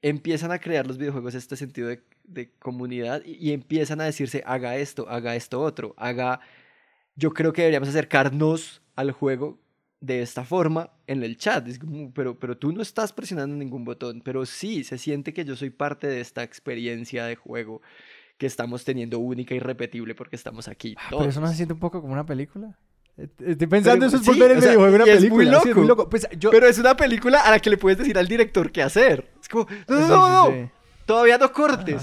[0.03, 4.77] empiezan a crear los videojuegos este sentido de, de comunidad y, empiezan a decirse, haga
[4.77, 6.41] esto, haga esto otro, haga...
[7.17, 9.59] Yo creo que deberíamos acercarnos al juego
[10.01, 11.67] de esta forma en el chat.
[11.67, 11.81] Es
[12.15, 15.71] pero, pero tú no estás presionando ningún botón, pero sí, se siente que yo soy
[15.71, 17.83] parte de esta experiencia de juego
[18.37, 20.97] que estamos teniendo única y repetible porque estamos aquí.
[21.11, 22.79] Pero eso no se siente un poco como una película.
[23.45, 25.59] Estoy pensando eso es volver el videojuego una película.
[25.59, 26.09] Es muy loco.
[26.09, 29.29] Pues pero es una película a la que le puedes decir al director qué hacer.
[29.41, 30.71] Es como, no, no, no,
[31.05, 32.03] Todavía no cortes.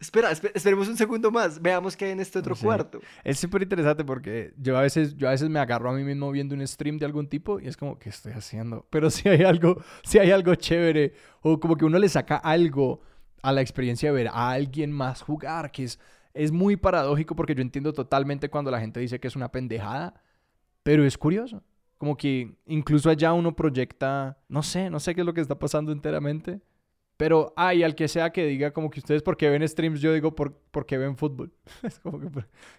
[0.00, 1.60] Espera, espe- esperemos un segundo más.
[1.60, 2.64] Veamos qué hay en este otro Sí.
[2.64, 3.00] cuarto.
[3.22, 6.30] Es súper interesante porque yo a veces, yo a veces me agarro a mí mismo
[6.30, 8.86] viendo un stream de algún tipo y es como, ¿qué estoy haciendo?
[8.90, 13.02] Pero si hay algo, si hay algo chévere o como que uno le saca algo
[13.42, 15.98] a la experiencia de ver a alguien más jugar, que es,
[16.32, 20.14] es muy paradójico porque yo entiendo totalmente cuando la gente dice que es una pendejada,
[20.82, 21.62] pero es curioso.
[21.98, 25.58] Como que incluso allá uno proyecta, no sé, no sé qué es lo que está
[25.58, 26.60] pasando enteramente.
[27.16, 30.34] Pero hay al que sea que diga como que ustedes porque ven streams, yo digo
[30.34, 31.52] por, porque ven fútbol.
[31.82, 32.00] Es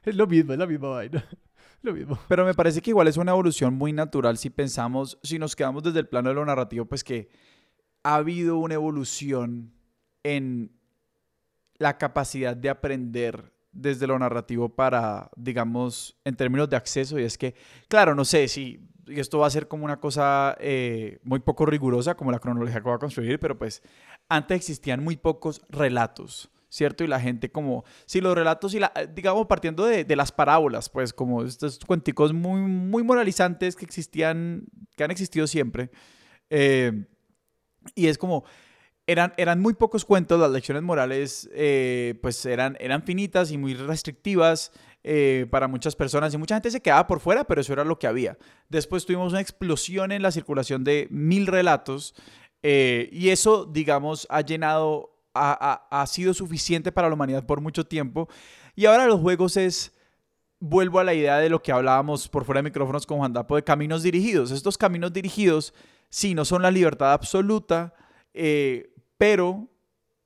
[0.03, 1.23] es lo mismo, es la misma vaina.
[1.83, 2.19] Lo mismo.
[2.27, 5.81] Pero me parece que igual es una evolución muy natural si pensamos, si nos quedamos
[5.81, 7.29] desde el plano de lo narrativo, pues que
[8.03, 9.73] ha habido una evolución
[10.23, 10.71] en
[11.77, 17.19] la capacidad de aprender desde lo narrativo para, digamos, en términos de acceso.
[17.19, 17.55] Y es que,
[17.87, 22.15] claro, no sé si esto va a ser como una cosa eh, muy poco rigurosa,
[22.15, 23.81] como la cronología que voy a construir, pero pues
[24.29, 26.49] antes existían muy pocos relatos.
[26.73, 27.03] ¿Cierto?
[27.03, 30.87] Y la gente como, si los relatos y la, digamos, partiendo de, de las parábolas,
[30.89, 34.63] pues como estos cuenticos muy, muy moralizantes que existían,
[34.95, 35.91] que han existido siempre.
[36.49, 37.07] eh,
[37.93, 38.45] y es como,
[39.11, 43.73] eran, eran muy pocos cuentos, las lecciones morales eh, pues eran, eran finitas y muy
[43.73, 44.71] restrictivas
[45.03, 47.97] eh, para muchas personas y mucha gente se quedaba por fuera, pero eso era lo
[47.99, 48.37] que había.
[48.69, 52.13] Después tuvimos una explosión en la circulación de mil relatos
[52.63, 57.61] eh, y eso, digamos, ha llenado, ha, ha- ha sido suficiente para la humanidad por
[57.61, 58.29] mucho tiempo.
[58.75, 59.91] Y ahora los juegos es,
[60.59, 63.55] vuelvo a la idea de lo que hablábamos por fuera de micrófonos con Juan Dapo
[63.55, 64.51] de caminos dirigidos.
[64.51, 65.73] Estos caminos dirigidos,
[66.09, 67.95] sí, no son la libertad absoluta,
[68.33, 68.90] eh,
[69.21, 69.69] pero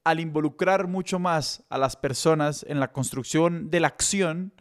[0.05, 4.53] al involucrar mucho más a las personas en la construcción de la acción,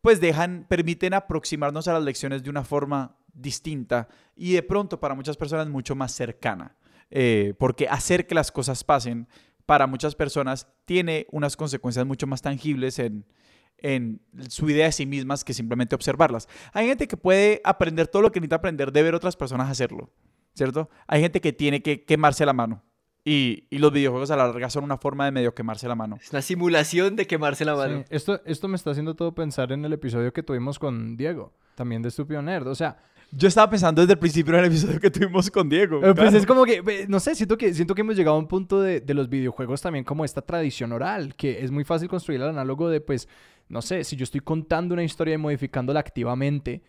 [0.00, 4.06] pues dejan, permiten aproximarnos a las lecciones de una forma distinta
[4.36, 6.76] y de pronto para muchas personas mucho más cercana.
[7.10, 9.26] Eh, porque hacer que las cosas pasen
[9.66, 13.26] para muchas personas tiene unas consecuencias mucho más tangibles en,
[13.78, 14.20] en
[14.50, 16.48] su idea de sí mismas que simplemente observarlas.
[16.74, 20.12] Hay gente que puede aprender todo lo que necesita aprender de ver otras personas hacerlo,
[20.54, 20.90] ¿cierto?
[21.08, 22.84] Hay gente que tiene que quemarse la mano.
[23.24, 26.18] Y, y los videojuegos a la larga son una forma de medio quemarse la mano.
[26.20, 28.00] Es una simulación de quemarse la mano.
[28.00, 31.52] Sí, Esto, esto me está haciendo todo pensar en el episodio que tuvimos con Diego,
[31.74, 32.66] también de Estúpido Nerd.
[32.66, 32.98] O sea,
[33.32, 35.96] Yo estaba pensando desde el principio en el episodio que tuvimos con Diego.
[35.98, 36.36] Eh, Pues claro.
[36.36, 38.82] es como que, ve, no sé, siento que, siento que hemos llegado a un punto
[38.82, 42.48] de, de los videojuegos también como esta tradición oral, que es muy fácil construir el
[42.50, 43.26] análogo de, pues,
[43.70, 46.82] no sé, si yo estoy contando una historia y modificándola activamente,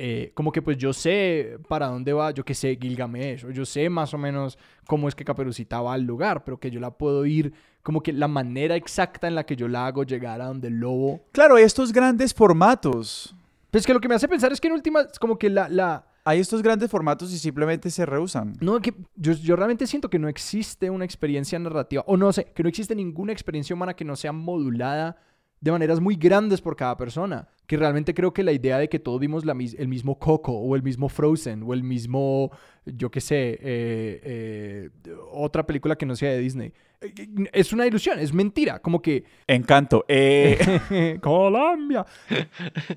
[0.00, 3.66] eh, como que pues yo sé para dónde va, yo que sé, Gilgamesh, o yo
[3.66, 6.92] sé más o menos cómo es que Caperucita va al lugar, pero que yo la
[6.92, 10.46] puedo ir, como que la manera exacta en la que yo la hago llegar a
[10.46, 13.34] donde el lobo Claro, estos grandes formatos.
[13.72, 15.68] Pues que lo que me hace pensar es que en última, es como que la,
[15.68, 18.54] la, Hay estos grandes formatos y simplemente se rehusan.
[18.60, 22.44] No, que yo, yo realmente siento que no existe una experiencia narrativa, o no sé,
[22.54, 25.16] que no existe ninguna experiencia humana que no sea modulada
[25.60, 27.48] de maneras muy grandes por cada persona.
[27.66, 30.74] Que realmente creo que la idea de que todos vimos la, el mismo Coco, o
[30.76, 32.50] el mismo Frozen, o el mismo,
[32.86, 34.90] yo qué sé, eh, eh,
[35.32, 38.78] otra película que no sea de Disney, eh, es una ilusión, es mentira.
[38.80, 40.04] Como que Encanto.
[40.08, 42.06] Eh, Colombia.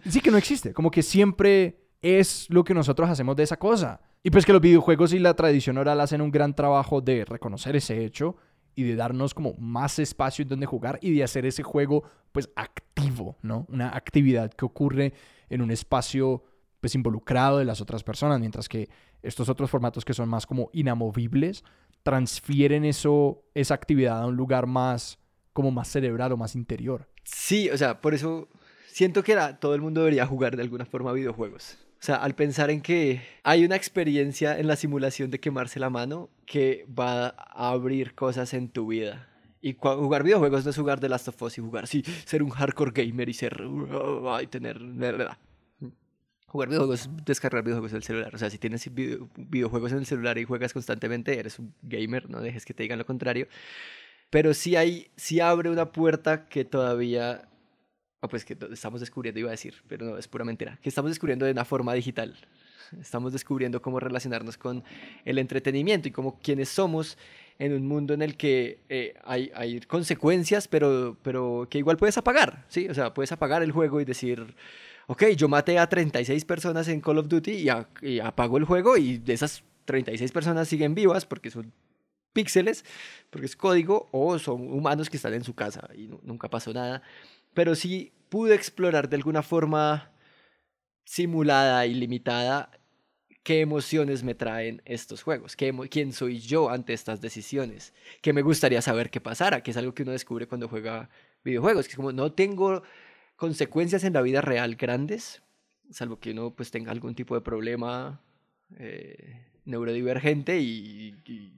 [0.08, 0.74] Sí, que no existe.
[0.74, 4.02] Como que siempre es lo que nosotros hacemos de esa cosa.
[4.24, 7.76] Y pues que los videojuegos y la tradición oral hacen un gran trabajo de reconocer
[7.76, 8.38] ese hecho
[8.76, 12.50] y de darnos como más espacio en donde jugar y de hacer ese juego pues
[12.56, 13.66] activo, ¿no?
[13.70, 15.14] Una actividad que ocurre
[15.50, 16.44] en un espacio
[16.80, 18.90] pues involucrado de las otras personas, mientras que
[19.22, 21.64] estos otros formatos que son más como inamovibles
[22.04, 25.20] transfieren eso, esa actividad a un lugar más
[25.54, 27.08] como más cerebral o más interior.
[27.24, 28.48] Sí, o sea, por eso
[28.88, 31.78] siento que todo el mundo debería jugar de alguna forma videojuegos.
[32.02, 35.92] O sea, al pensar en que hay una experiencia en la simulación de quemarse la
[35.92, 39.28] mano que va a abrir cosas en tu vida.
[39.62, 42.50] Y jugar videojuegos no es jugar de Last of Us y jugar, sí, ser un
[42.50, 43.56] hardcore gamer y ser.
[44.42, 44.80] y tener.
[46.48, 48.34] Jugar videojuegos, descargar videojuegos del celular.
[48.34, 52.32] O sea, si tienes video- videojuegos en el celular y juegas constantemente, eres un gamer,
[52.32, 53.48] no dejes que te digan lo contrario.
[54.32, 57.48] Pero sí hay, sí abre una puerta que todavía,
[58.22, 61.12] ah, pues que estamos descubriendo, iba a decir, pero no, es pura mentira, que estamos
[61.12, 62.36] descubriendo de una forma digital.
[63.00, 64.84] Estamos descubriendo cómo relacionarnos con
[65.24, 67.18] el entretenimiento y cómo quienes somos
[67.58, 72.18] en un mundo en el que eh, hay, hay consecuencias, pero, pero que igual puedes
[72.18, 72.88] apagar, ¿sí?
[72.90, 74.56] O sea, puedes apagar el juego y decir,
[75.08, 77.70] ok, yo maté a 36 personas en Call of Duty y,
[78.06, 81.72] y apago el juego y de esas 36 personas siguen vivas porque son
[82.34, 82.84] píxeles,
[83.30, 86.74] porque es código, o son humanos que están en su casa y nu- nunca pasó
[86.74, 87.02] nada.
[87.54, 90.12] Pero sí pude explorar de alguna forma
[91.04, 92.72] simulada y limitada
[93.44, 98.44] qué emociones me traen estos juegos, qué quién soy yo ante estas decisiones, que me
[98.44, 101.10] gustaría saber qué pasara, que es algo que uno descubre cuando juega
[101.44, 102.84] videojuegos, que es como no tengo
[103.36, 105.42] consecuencias en la vida real grandes,
[105.90, 108.22] salvo que uno pues tenga algún tipo de problema
[108.78, 111.52] eh, neurodivergente y, y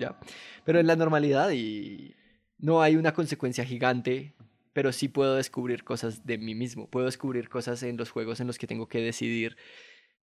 [0.00, 0.18] ya.
[0.64, 2.16] Pero en la normalidad y
[2.58, 4.34] no hay una consecuencia gigante,
[4.78, 6.86] pero sí puedo descubrir cosas de mí mismo.
[6.86, 9.56] Puedo descubrir cosas en los juegos en los que tengo que decidir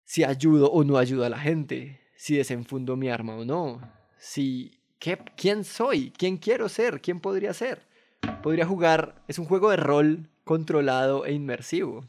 [0.03, 3.81] si ayudo o no ayudo a la gente, si desenfundo mi arma o no,
[4.15, 7.87] si ¿qué, quién soy, quién quiero ser, quién podría ser.
[8.43, 12.07] Podría jugar, es un juego de rol controlado e inmersivo.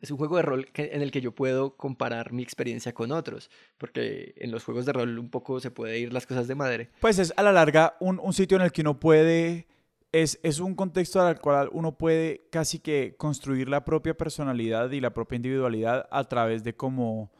[0.00, 3.50] Es un juego de rol en el que yo puedo comparar mi experiencia con otros,
[3.76, 6.90] porque en los juegos de rol un poco se puede ir las cosas de madre.
[7.00, 9.66] Pues es a la larga un, un sitio en el que uno puede,
[10.12, 15.00] es, es un contexto al cual uno puede casi que construir la propia personalidad y
[15.00, 17.32] la propia individualidad a través de como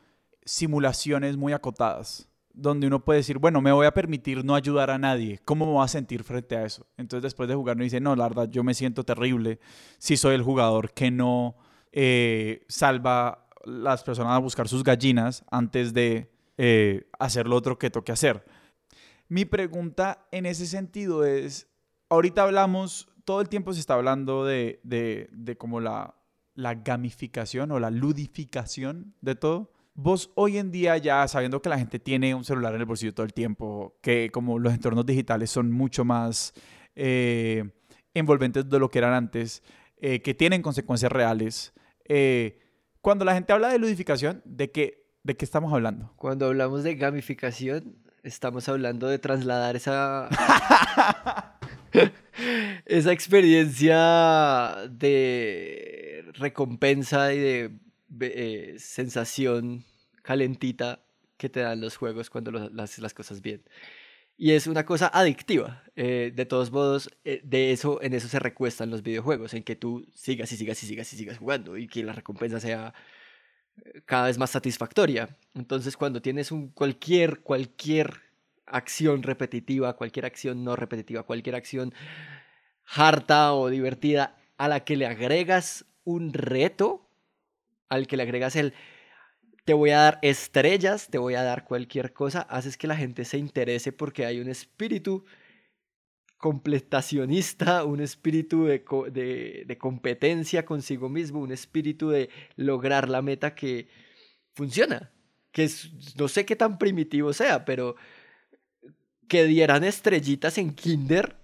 [0.45, 4.99] simulaciones muy acotadas donde uno puede decir, bueno, me voy a permitir no ayudar a
[4.99, 5.41] nadie.
[5.45, 6.87] ¿Cómo me voy a sentir frente a eso?
[6.97, 9.59] Entonces después de jugar uno dice, no, la verdad, yo me siento terrible
[9.99, 11.57] si soy el jugador que no
[11.93, 17.91] eh, salva las personas a buscar sus gallinas antes de eh, hacer lo otro que
[17.91, 18.45] toque hacer.
[19.29, 21.69] Mi pregunta en ese sentido es,
[22.13, 26.15] ahorita hablamos, todo el tiempo se está hablando de, de, de como la,
[26.55, 29.73] la gamificación o la ludificación de todo.
[29.95, 33.15] Vos hoy en día ya sabiendo que la gente tiene un celular en el bolsillo
[33.15, 36.53] todo el tiempo, que como los entornos digitales son mucho más
[36.97, 37.71] eh,
[38.13, 39.63] envolventes de lo que eran antes,
[39.97, 41.73] eh, que tienen consecuencias reales.
[42.05, 42.59] Eh,
[43.01, 46.13] cuando la gente habla de ludificación, ¿de qué, ¿de qué estamos hablando?
[46.17, 50.29] Cuando hablamos de gamificación, estamos hablando de trasladar esa...
[52.87, 57.71] esa experiencia de recompensa y de
[58.21, 59.85] eh, sensación
[60.23, 61.01] calentita
[61.37, 63.63] que te dan los juegos cuando lo, haces las cosas bien.
[64.39, 65.83] Y es una cosa adictiva.
[65.97, 69.77] Eh, de todos modos, eh, de eso, en eso se recuestan los videojuegos, en que
[69.77, 72.95] tú sigas y sigas y sigas y sigas jugando y que la recompensa sea
[74.07, 75.37] cada vez más satisfactoria.
[75.55, 78.21] Entonces, cuando tienes un cualquier, cualquier
[78.67, 81.93] acción repetitiva, cualquier acción no repetitiva, cualquier acción
[82.85, 87.09] harta o divertida a la que le agregas un reto,
[87.89, 88.75] al que le agregas el
[89.65, 93.25] te voy a dar estrellas, te voy a dar cualquier cosa, haces que la gente
[93.25, 95.25] se interese porque hay un espíritu
[96.37, 103.87] completacionista, un espíritu de, de, competencia consigo mismo, un espíritu de lograr la meta que
[104.53, 105.13] funciona,
[105.53, 105.71] que
[106.19, 107.95] no sé qué tan primitivo sea, pero
[109.33, 111.37] que dieran estrellitas en kinder,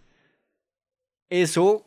[1.30, 1.86] eso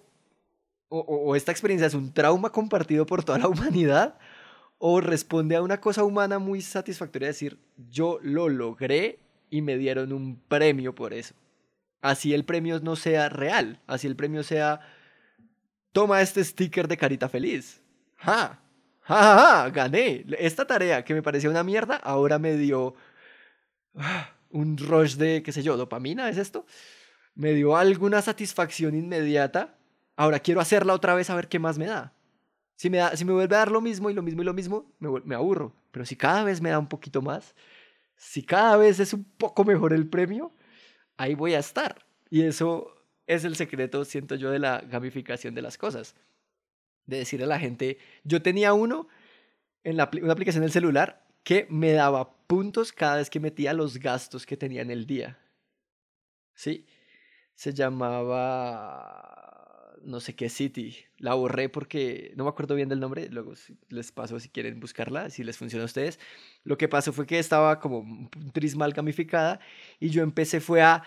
[0.89, 4.17] o esta experiencia es un trauma compartido por toda la humanidad
[4.79, 7.59] o responde a una cosa humana muy satisfactoria decir,
[7.91, 9.19] yo lo logré
[9.51, 11.35] y me dieron un premio por eso.
[12.01, 14.79] Así el premio no sea real, así el premio sea,
[15.91, 17.79] toma este sticker de carita feliz.
[18.15, 18.59] ¡Ja!
[19.01, 19.69] ¡Ja, ja, ja!
[19.69, 20.25] Gané.
[20.39, 22.95] Esta tarea que me parecía una mierda, ahora me dio
[23.97, 26.65] ah, un rush de, qué sé yo, dopamina, ¿es esto?
[27.35, 29.75] Me dio alguna satisfacción inmediata.
[30.15, 32.13] Ahora quiero hacerla otra vez a ver qué más me da.
[32.75, 34.53] Si me, da, si me vuelve a dar lo mismo y lo mismo y lo
[34.53, 35.73] mismo, me, aburro.
[35.91, 37.55] Pero si cada vez me da un poquito más,
[38.15, 40.51] si cada vez es un poco mejor el premio,
[41.17, 42.05] ahí voy a estar.
[42.29, 42.95] Y eso
[43.27, 46.15] es el secreto, siento yo, de la gamificación de las cosas.
[47.05, 49.07] De decir a la gente, yo tenía uno
[49.83, 54.45] en una aplicación del celular que me daba puntos cada vez que metía los gastos
[54.45, 55.39] que tenía en el día.
[56.53, 56.85] ¿Sí?
[57.55, 59.41] Se llamaba
[60.03, 60.97] no sé qué City.
[61.17, 63.29] La borré porque no me acuerdo bien del nombre.
[63.29, 63.53] Luego
[63.89, 66.19] les paso si quieren buscarla, si les funciona a ustedes.
[66.63, 69.59] Lo que pasó fue que estaba como tris mal gamificada
[69.99, 71.03] y yo empecé fue a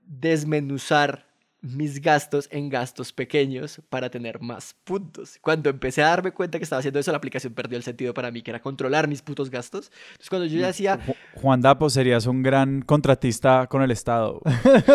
[0.00, 1.31] desmenuzar
[1.62, 5.38] mis gastos en gastos pequeños para tener más puntos.
[5.40, 8.30] Cuando empecé a darme cuenta que estaba haciendo eso, la aplicación perdió el sentido para
[8.30, 9.90] mí, que era controlar mis putos gastos.
[10.10, 10.98] Entonces, cuando yo ya hacía...
[11.34, 14.40] Juan Dapo, serías un gran contratista con el Estado.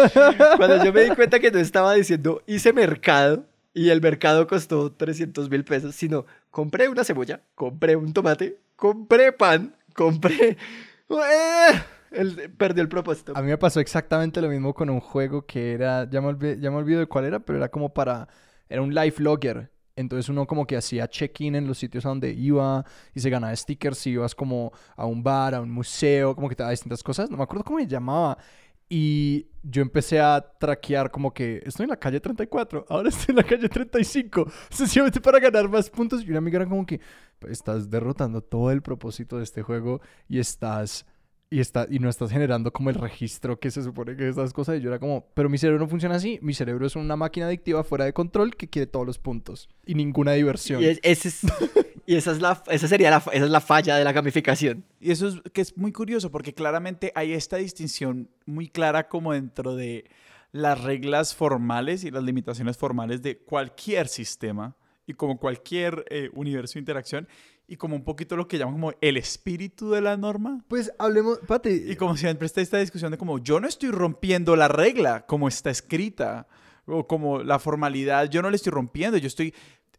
[0.57, 4.91] cuando yo me di cuenta que no estaba diciendo, hice mercado y el mercado costó
[4.91, 10.57] 300 mil pesos, sino compré una cebolla, compré un tomate, compré pan, compré...
[11.09, 11.96] ¡Eh!
[12.11, 13.33] Él perdió el propósito.
[13.35, 16.59] A mí me pasó exactamente lo mismo con un juego que era, ya me, olvidé,
[16.59, 18.27] ya me olvido de cuál era, pero era como para,
[18.69, 19.71] era un life logger.
[19.95, 22.85] Entonces uno como que hacía check-in en los sitios a donde iba
[23.15, 26.55] y se ganaba stickers si ibas como a un bar, a un museo, como que
[26.55, 27.31] te daba distintas cosas.
[27.31, 28.37] No me acuerdo cómo se llamaba.
[28.89, 33.35] Y yo empecé a traquear como que estoy en la calle 34, ahora estoy en
[33.37, 36.23] la calle 35, sencillamente para ganar más puntos.
[36.23, 37.01] Y una amiga era como que
[37.39, 39.99] pues, estás derrotando todo el propósito de este juego
[40.29, 41.05] y estás
[41.49, 44.53] y, está, y no estás generando como el registro que se supone que es esas
[44.53, 44.77] cosas.
[44.77, 46.39] Y yo era como, pero mi cerebro no funciona así.
[46.41, 49.95] Mi cerebro es una máquina adictiva fuera de control que quiere todos los puntos y
[49.95, 50.81] ninguna diversión.
[50.83, 51.41] Y, es- ese es-
[52.05, 54.83] y esa, es la, esa sería la, esa es la falla de la gamificación.
[54.99, 59.33] Y eso es que es muy curioso porque claramente hay esta distinción muy clara como
[59.33, 60.05] dentro de
[60.53, 64.75] las reglas formales y las limitaciones formales de cualquier sistema
[65.05, 67.27] y como cualquier eh, universo de interacción
[67.67, 70.63] y como un poquito lo que llaman como el espíritu de la norma.
[70.67, 71.69] Pues hablemos, Pati.
[71.87, 75.47] Y como siempre está esta discusión de como yo no estoy rompiendo la regla como
[75.47, 76.47] está escrita
[76.85, 79.53] o como la formalidad, yo no le estoy rompiendo, yo estoy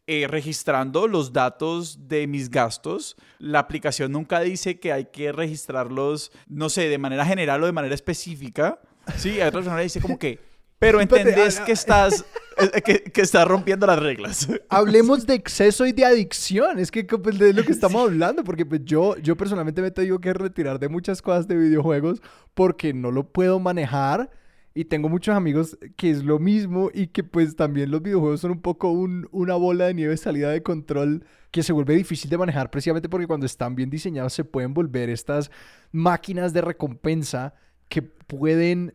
[0.07, 3.17] eh, registrando los datos de mis gastos.
[3.39, 7.73] La aplicación nunca dice que hay que registrarlos, no sé, de manera general o de
[7.73, 8.81] manera específica.
[9.17, 10.48] Sí, hay otra persona dice como que,
[10.79, 12.25] pero entendés que estás,
[12.75, 14.49] eh, que, que estás rompiendo las reglas.
[14.69, 16.79] Hablemos de exceso y de adicción.
[16.79, 18.45] Es que pues, de lo que estamos hablando.
[18.45, 22.23] Porque pues, yo, yo personalmente me he tenido que retirar de muchas cosas de videojuegos
[22.55, 24.31] porque no lo puedo manejar.
[24.75, 28.53] Y tengo muchos amigos que es lo mismo y que pues también los videojuegos son
[28.53, 32.39] un poco un- una bola de nieve salida de control que se vuelve difícil de
[32.39, 35.51] manejar precisamente porque cuando están bien diseñados se pueden volver estas
[35.91, 37.55] máquinas de recompensa
[37.89, 38.95] que pueden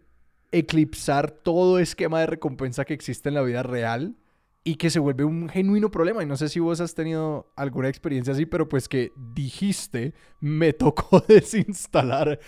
[0.53, 4.15] eclipsar todo esquema de recompensa que existe en la vida real
[4.63, 6.23] y que se vuelve un genuino problema.
[6.23, 10.71] Y no sé si vos has tenido alguna experiencia así, pero pues que dijiste, me
[10.71, 12.39] tocó desinstalar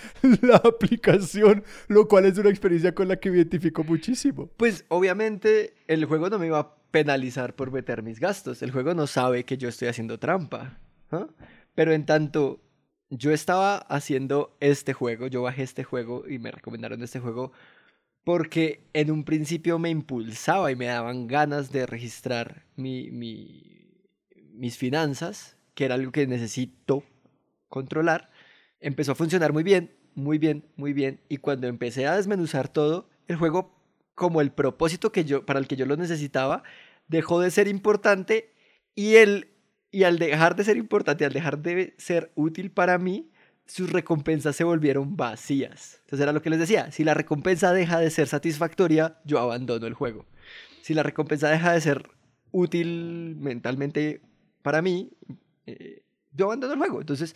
[0.42, 4.50] la aplicación, lo cual es una experiencia con la que me identifico muchísimo.
[4.56, 8.62] Pues obviamente el juego no me iba a penalizar por meter mis gastos.
[8.62, 10.80] El juego no sabe que yo estoy haciendo trampa.
[11.12, 11.28] ¿ah?
[11.74, 12.62] Pero en tanto
[13.10, 17.52] yo estaba haciendo este juego, yo bajé este juego y me recomendaron este juego
[18.26, 24.02] porque en un principio me impulsaba y me daban ganas de registrar mi, mi-
[24.52, 27.04] mis finanzas, que era algo que necesito
[27.70, 28.32] controlar.
[28.80, 31.22] Empezó a funcionar muy bien, muy bien, muy bien.
[31.30, 33.80] Y cuando empecé a desmenuzar todo, el juego,
[34.16, 36.64] como el propósito que yo, para el que yo lo necesitaba,
[37.08, 38.54] dejó de ser importante
[38.96, 39.50] y, el,
[39.92, 43.30] y al dejar de ser importante, al dejar de ser útil para mí,
[43.66, 45.98] sus recompensas se volvieron vacías.
[46.02, 49.88] Entonces era lo que les decía, si la recompensa deja de ser satisfactoria, yo abandono
[49.88, 50.26] el juego.
[50.82, 52.10] Si la recompensa deja de ser
[52.52, 54.22] útil mentalmente
[54.62, 55.12] para mí,
[55.66, 57.02] eh, yo abandono el juego.
[57.02, 57.36] Entonces,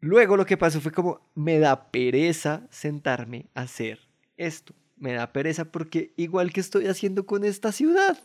[0.00, 4.00] luego lo que pasó fue como, me da pereza sentarme a hacer
[4.36, 4.74] esto.
[4.96, 8.18] Me da pereza porque igual que estoy haciendo con esta ciudad,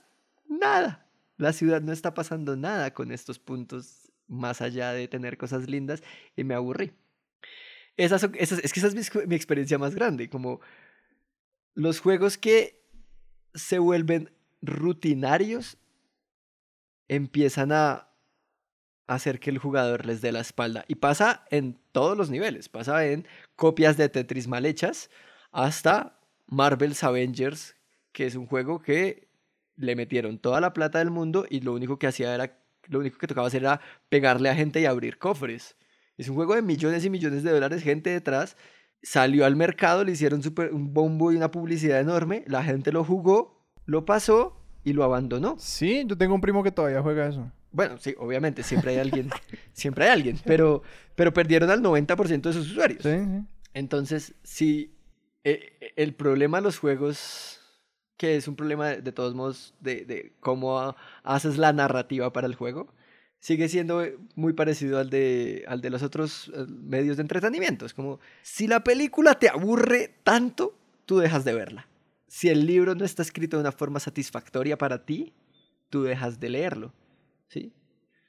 [0.47, 1.07] nada.
[1.37, 6.03] La ciudad no está pasando nada con estos puntos más allá de tener cosas lindas
[6.35, 6.93] y me aburrí.
[7.97, 10.59] Esas, esas- es que esa es mi experiencia más grande, como
[11.73, 12.81] los juegos que
[13.53, 14.31] se vuelven
[14.61, 15.77] rutinarios
[17.07, 18.07] empiezan a
[19.07, 20.85] hacer que el jugador les dé la espalda.
[20.87, 22.69] Y pasa en todos los niveles.
[22.69, 25.09] Pasa en copias de Tetris mal hechas
[25.51, 26.17] hasta
[26.47, 27.75] Marvel's Avengers,
[28.13, 29.27] que es un juego que
[29.75, 33.17] le metieron toda la plata del mundo y lo único que hacía era, lo único
[33.17, 35.75] que tocaba hacer era pegarle a gente y abrir cofres.
[36.21, 38.55] Es un juego de millones y millones de dólares, gente detrás.
[39.01, 42.43] Salió al mercado, le hicieron súper- un bombo y una publicidad enorme.
[42.45, 45.55] La gente lo jugó, lo pasó y lo abandonó.
[45.57, 47.51] Sí, yo tengo un primo que todavía juega eso.
[47.71, 49.29] Bueno, sí, obviamente, siempre hay alguien,
[49.73, 50.83] siempre hay alguien, pero,
[51.15, 53.01] pero perdieron al 90% de sus usuarios.
[53.01, 53.47] Sí, sí.
[53.73, 54.93] Entonces, sí,
[55.43, 57.59] eh, eh, el problema de los juegos,
[58.17, 62.31] que es un problema de, de todos modos de, de cómo ha- haces la narrativa
[62.31, 62.93] para el juego,
[63.41, 67.85] sigue siendo eh, muy parecido al de, al de los otros eh, medios de entretenimiento.
[67.85, 70.73] Es como, si la película te aburre tanto,
[71.05, 71.87] tú dejas de verla.
[72.27, 75.33] Si el libro no está escrito de una forma satisfactoria para ti,
[75.89, 76.93] tú dejas de leerlo.
[77.49, 77.73] ¿Sí?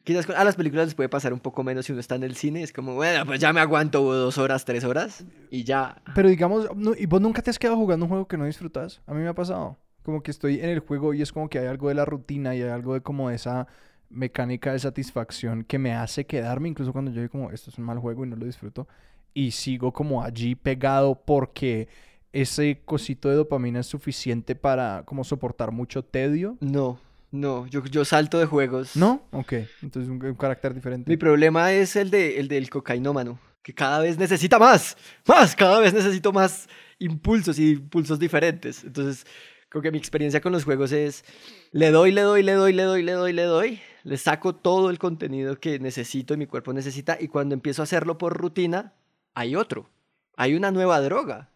[0.03, 2.35] Quizás a las películas les puede pasar un poco menos si uno está en el
[2.35, 2.65] cine.
[2.65, 6.03] Es como, bueno, pues ya me aguanto dos horas, tres horas y ya.
[6.17, 9.01] Pero digamos, no- ¿y vos nunca te has quedado jugando un juego que no disfrutas?
[9.07, 9.79] A mí me ha pasado.
[10.03, 12.57] Como que estoy en el juego y es como que hay algo de la rutina
[12.57, 13.69] y hay algo de como esa
[14.13, 17.85] mecánica de satisfacción que me hace quedarme, incluso cuando yo digo como, esto es un
[17.85, 18.87] mal juego y no lo disfruto,
[19.35, 21.89] y sigo como allí pegado porque
[22.33, 26.57] ese cosito de dopamina es suficiente para como soportar mucho tedio.
[26.61, 26.99] No,
[27.31, 28.97] no, yo, yo salto de juegos.
[28.97, 29.23] ¿No?
[29.33, 31.11] Ok, entonces un, un carácter diferente.
[31.11, 34.97] Mi problema es el, de, el del cocainómano, que cada vez necesita más,
[35.27, 38.85] más, cada vez necesito más impulsos y impulsos diferentes.
[38.85, 39.27] Entonces,
[39.69, 41.25] creo que mi experiencia con los juegos es,
[41.71, 44.91] le doy, le doy, le doy, le doy, le doy, le doy, le saco todo
[44.91, 48.95] el contenido que necesito y mi cuerpo necesita, y cuando empiezo a hacerlo por rutina,
[49.35, 49.91] hay otro,
[50.37, 51.51] hay una nueva droga.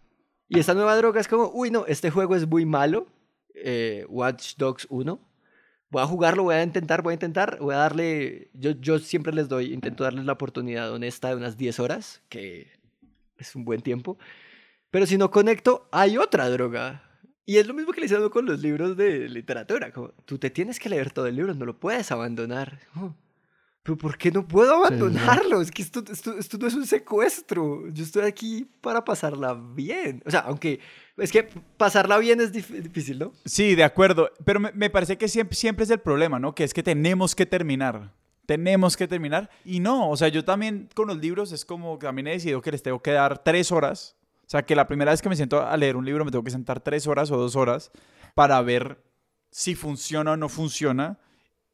[0.49, 3.09] Y esta nueva droga es como, uy, no, este juego es muy malo,
[3.55, 5.21] eh, Watch Dogs 1,
[5.91, 9.33] voy a jugarlo, voy a intentar, voy a intentar, voy a darle, yo, yo siempre
[9.33, 12.71] les doy, intento darles la oportunidad honesta de unas 10 horas, que
[13.39, 14.19] es un buen tiempo.
[14.91, 17.06] Pero si no conecto, hay otra droga.
[17.49, 19.93] Y es lo mismo que le hicieron con los libros de literatura.
[19.93, 22.81] Como, tú te tienes que leer todo el libro, no lo puedes abandonar.
[23.85, 24.77] Pero ¿por qué no puedo sí.
[24.79, 25.61] abandonarlo?
[25.61, 27.89] Es que esto, esto, esto no es un secuestro.
[27.93, 30.25] Yo estoy aquí para pasarla bien.
[30.27, 30.81] O sea, aunque
[31.17, 31.45] es que
[31.77, 33.33] pasarla bien es dif- difícil, ¿no?
[33.45, 34.29] Sí, de acuerdo.
[34.45, 36.53] Pero me, me parece que siempre, siempre es el problema, ¿no?
[36.53, 38.13] Que es que tenemos que terminar.
[38.45, 39.51] Tenemos que terminar.
[39.65, 42.61] Y no, o sea, yo también con los libros es como que también he decidido
[42.61, 44.17] que les tengo que dar tres horas.
[44.47, 46.45] O sea, que la primera vez que me siento a leer un libro me tengo
[46.45, 47.91] que sentar tres horas o dos horas
[48.35, 49.03] para ver
[49.51, 51.19] si funciona o no funciona.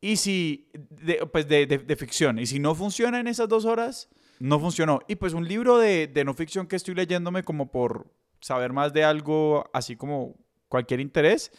[0.01, 2.39] Y si, de, pues de, de- de ficción.
[2.39, 4.09] Y si no funciona en esas dos horas,
[4.41, 5.01] no funcionó.
[5.07, 8.93] Y pues un libro de, de no ficción que estoy leyéndome como por saber más
[8.93, 10.35] de algo, así como
[10.69, 11.53] cualquier interés,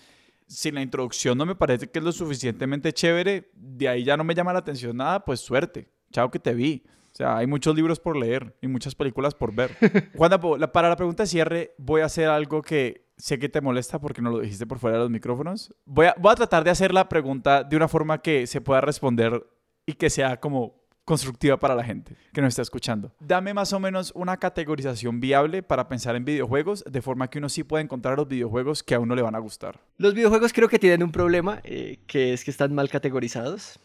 [0.48, 4.26] si la introducción no me parece que es lo suficientemente chévere, de ahí ya no
[4.26, 5.88] me llama la atención nada, pues suerte.
[6.12, 6.84] Chao que te vi.
[7.14, 9.78] O sea, hay muchos libros por leer y muchas películas por ver.
[10.18, 10.32] Juan,
[10.74, 14.22] para la pregunta de cierre, voy a hacer algo que sé que te molesta porque
[14.22, 15.72] no lo dijiste por fuera de los micrófonos.
[15.86, 18.82] Voy a, voy a tratar de hacer la pregunta de una forma que se pueda
[18.82, 19.46] responder
[19.86, 23.14] y que sea como constructiva para la gente que nos está escuchando.
[23.20, 27.50] Dame más o menos una categorización viable para pensar en videojuegos, de forma que uno
[27.50, 29.82] sí pueda encontrar los videojuegos que a uno le van a gustar.
[29.98, 33.80] Los videojuegos creo que tienen un problema, eh, que es que están mal categorizados,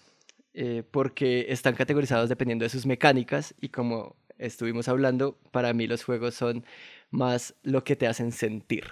[0.60, 6.02] eh, porque están categorizados dependiendo de sus mecánicas y como estuvimos hablando, para mí los
[6.02, 6.64] juegos son
[7.10, 8.82] más lo que te hacen sentir.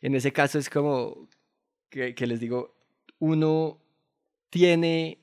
[0.00, 1.28] En ese caso es como
[1.90, 2.76] que, les digo,
[3.18, 3.82] uno
[4.48, 5.18] tiene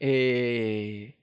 [0.00, 1.18] eh,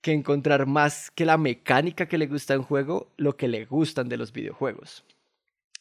[0.00, 4.08] que encontrar más que la mecánica que le gusta en juego, lo que le gustan
[4.08, 5.04] de los videojuegos.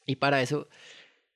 [0.06, 0.68] Y para eso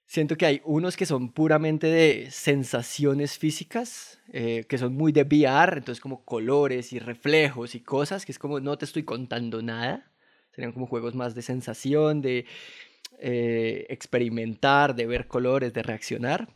[0.06, 5.24] siento que hay unos que son puramente de sensaciones físicas, eh, que son muy de
[5.24, 9.62] VR, entonces como colores y reflejos y cosas, que es como no te estoy contando
[9.62, 10.12] nada.
[10.52, 12.46] Serían como juegos más de sensación, de
[13.20, 16.48] eh, experimentar, de ver colores, de reaccionar.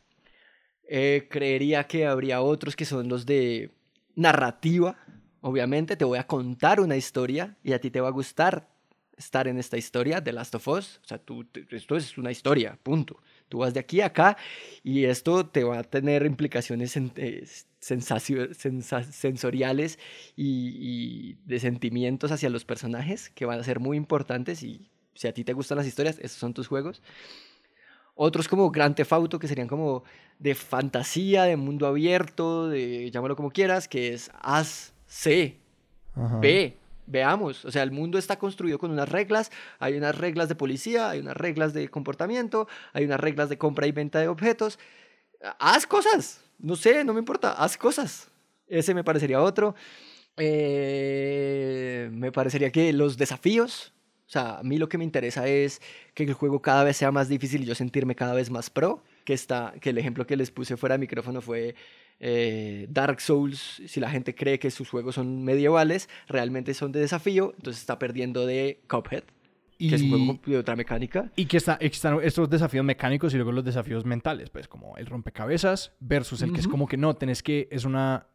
[0.87, 3.71] Eh, creería que habría otros que son los de
[4.15, 4.97] narrativa.
[5.41, 8.69] Obviamente te voy a contar una historia y a ti te va a gustar
[9.17, 10.99] estar en esta historia de Last of Us.
[11.03, 13.19] O sea, tú, esto es una historia, punto.
[13.49, 14.37] Tú vas de aquí a acá
[14.83, 17.45] y esto te va a tener implicaciones eh,
[17.79, 19.99] sensoriales
[20.35, 25.27] y, y de sentimientos hacia los personajes que van a ser muy importantes y si
[25.27, 27.01] a ti te gustan las historias, esos son tus juegos.
[28.19, 30.03] Otros como Grand Theft Auto, que serían como
[30.39, 35.57] de fantasía, de mundo abierto, de llámalo como quieras, que es haz, sé,
[36.41, 36.77] ve,
[37.08, 37.66] veamos.
[37.66, 39.51] O sea, el mundo está construido con unas reglas.
[39.80, 43.88] Hay unas reglas de policía, hay unas reglas de comportamiento, hay unas reglas de compra
[43.88, 44.78] y venta de objetos.
[45.60, 46.41] Haz cosas.
[46.60, 47.53] No sé, no me importa.
[47.53, 48.30] Haz cosas.
[48.68, 49.74] Ese me parecería otro.
[50.36, 53.93] Eh, me parecería que los desafíos.
[54.28, 55.82] O sea, a mí lo que me interesa es
[56.14, 59.03] que el juego cada vez sea más difícil y yo sentirme cada vez más pro.
[59.24, 61.76] Que, está, que el ejemplo que les puse fuera de micrófono fue
[62.20, 63.82] eh, Dark Souls.
[63.86, 67.99] Si la gente cree que sus juegos son medievales, realmente son de desafío, entonces está
[67.99, 69.24] perdiendo de Cuphead,
[69.78, 71.32] que es un juego de otra mecánica.
[71.36, 75.05] Y que está, están estos desafíos mecánicos y luego los desafíos mentales, pues como el
[75.05, 78.28] rompecabezas versus el que es como que no, tenés que, es una,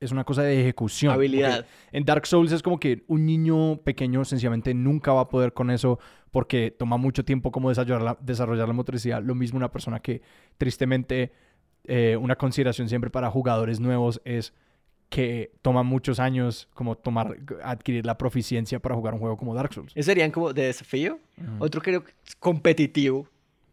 [0.00, 1.12] es una cosa de ejecución.
[1.12, 1.66] Habilidad.
[1.92, 5.70] en Dark Souls es como que un niño pequeño sencillamente nunca va a poder con
[5.70, 5.98] eso
[6.30, 9.22] porque toma mucho tiempo como desarrollar la, desarrollar la motricidad.
[9.22, 10.22] Lo mismo una persona que
[10.58, 11.32] tristemente
[11.84, 14.52] eh, una consideración siempre para jugadores nuevos es
[15.08, 19.74] que toma muchos años como tomar, adquirir la proficiencia para jugar un juego como Dark
[19.74, 19.92] Souls.
[19.94, 21.18] Esos serían como de desafío.
[21.36, 21.64] Ujú.
[21.64, 23.26] Otro creo que es competitivo.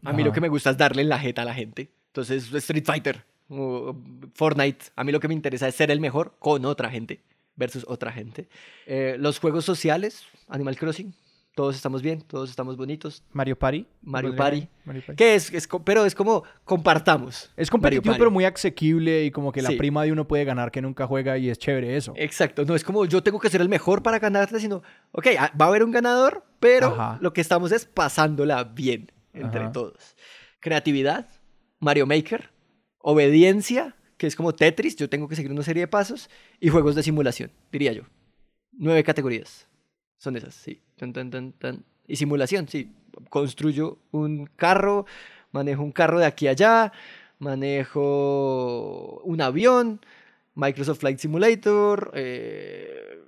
[0.04, 1.90] A mí lo que me gusta es darle la jeta a la gente.
[2.08, 3.96] Entonces, Street Fighter o
[4.34, 4.86] Fortnite.
[4.96, 7.20] A mí lo que me interesa es ser el mejor con otra gente
[7.56, 8.48] versus otra gente.
[8.86, 11.14] Eh, los juegos sociales, Animal Crossing.
[11.58, 13.24] Todos estamos bien, todos estamos bonitos.
[13.32, 13.84] Mario Party.
[14.00, 14.68] Mario ¿Podría- Party.
[14.84, 15.16] Mario Party.
[15.16, 17.50] Que es, es pero es como compartamos.
[17.56, 19.74] Es competitivo, pero muy asequible y como que la Sí.
[19.76, 22.12] prima de uno puede ganar que nunca juega y es chévere eso.
[22.14, 25.52] Exacto, no es como yo tengo que ser el mejor para ganarte, sino, ok, ah,
[25.60, 27.18] va a haber un ganador, pero Ajá.
[27.20, 29.72] lo que estamos es pasándola bien entre Ajá.
[29.72, 30.14] todos.
[30.60, 31.28] Creatividad,
[31.80, 32.50] Mario Maker,
[32.98, 36.30] obediencia, que es como Tetris, yo tengo que seguir una serie de pasos,
[36.60, 38.04] y juegos de simulación, diría yo.
[38.70, 39.66] Nueve categorías.
[40.18, 40.82] Son esas, sí.
[40.98, 41.84] Tan, tan, tan, tan.
[42.06, 42.92] Y simulación, sí.
[43.30, 45.06] Construyo un carro,
[45.52, 46.92] manejo un carro de aquí a allá,
[47.38, 50.00] manejo un avión,
[50.54, 53.22] Microsoft Flight Simulator, eh.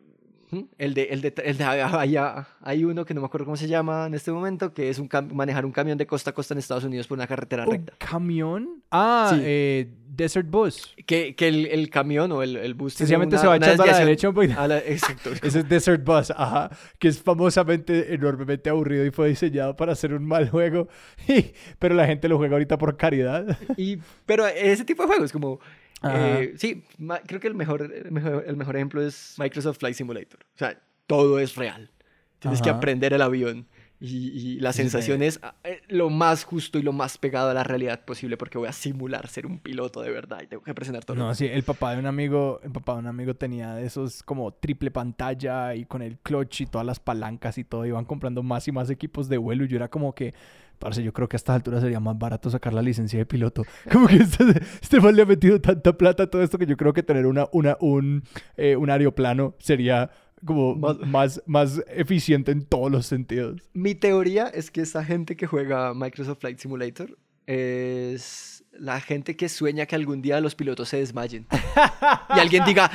[0.78, 2.16] El de, el de, el de hay,
[2.62, 5.08] hay uno que no me acuerdo cómo se llama en este momento, que es un
[5.32, 7.92] manejar un camión de costa a costa en Estados Unidos por una carretera ¿Un recta.
[7.98, 8.82] camión?
[8.90, 9.40] Ah, Sí.
[9.44, 10.94] eh, Desert Bus.
[11.06, 13.98] Que, que el, el camión o el, el bus Sencillamente se va echando a la
[14.00, 14.58] derecha un poquito.
[14.60, 15.30] a la- exacto.
[15.42, 20.12] Ese es Desert Bus, ajá, que es famosamente enormemente aburrido y fue diseñado para hacer
[20.12, 20.88] un mal juego,
[21.28, 23.56] y- pero la gente lo juega ahorita por caridad.
[23.76, 25.60] Y, pero ese tipo de juegos, como...
[26.02, 26.84] Eh, sí,
[27.26, 30.40] creo que el mejor, el, mejor, el mejor ejemplo es Microsoft Flight Simulator.
[30.54, 31.90] O sea, todo es real.
[32.38, 33.66] Tienes que aprender el avión.
[34.02, 37.50] Y, y la Sí, sensación es ah, eh, lo más justo y lo más pegado
[37.50, 40.62] a la realidad posible porque voy a simular ser un piloto de verdad y tengo
[40.62, 41.16] que presentar todo.
[41.18, 44.22] lo No, sí, el papá de un amigo, el papá de un amigo tenía esos
[44.22, 48.42] como triple pantalla y con el clutch y todas las palancas y todo, iban comprando
[48.42, 50.32] más y más equipos de vuelo y yo era como que,
[50.80, 53.62] parce, yo creo que a estas alturas sería más barato sacar la licencia de piloto.
[53.92, 54.44] Como que este,
[54.82, 57.26] este man le ha metido tanta plata a todo esto que yo creo que tener
[57.26, 58.24] una, una, un,
[58.56, 60.10] eh, un aeroplano sería
[60.44, 63.60] como Más- más, más eficiente en todos los sentidos.
[63.74, 67.16] Mi teoría es que esa gente que juega Microsoft Flight Simulator
[67.46, 71.46] es la gente que sueña que algún día los pilotos se desmayen.
[72.36, 72.90] y alguien diga,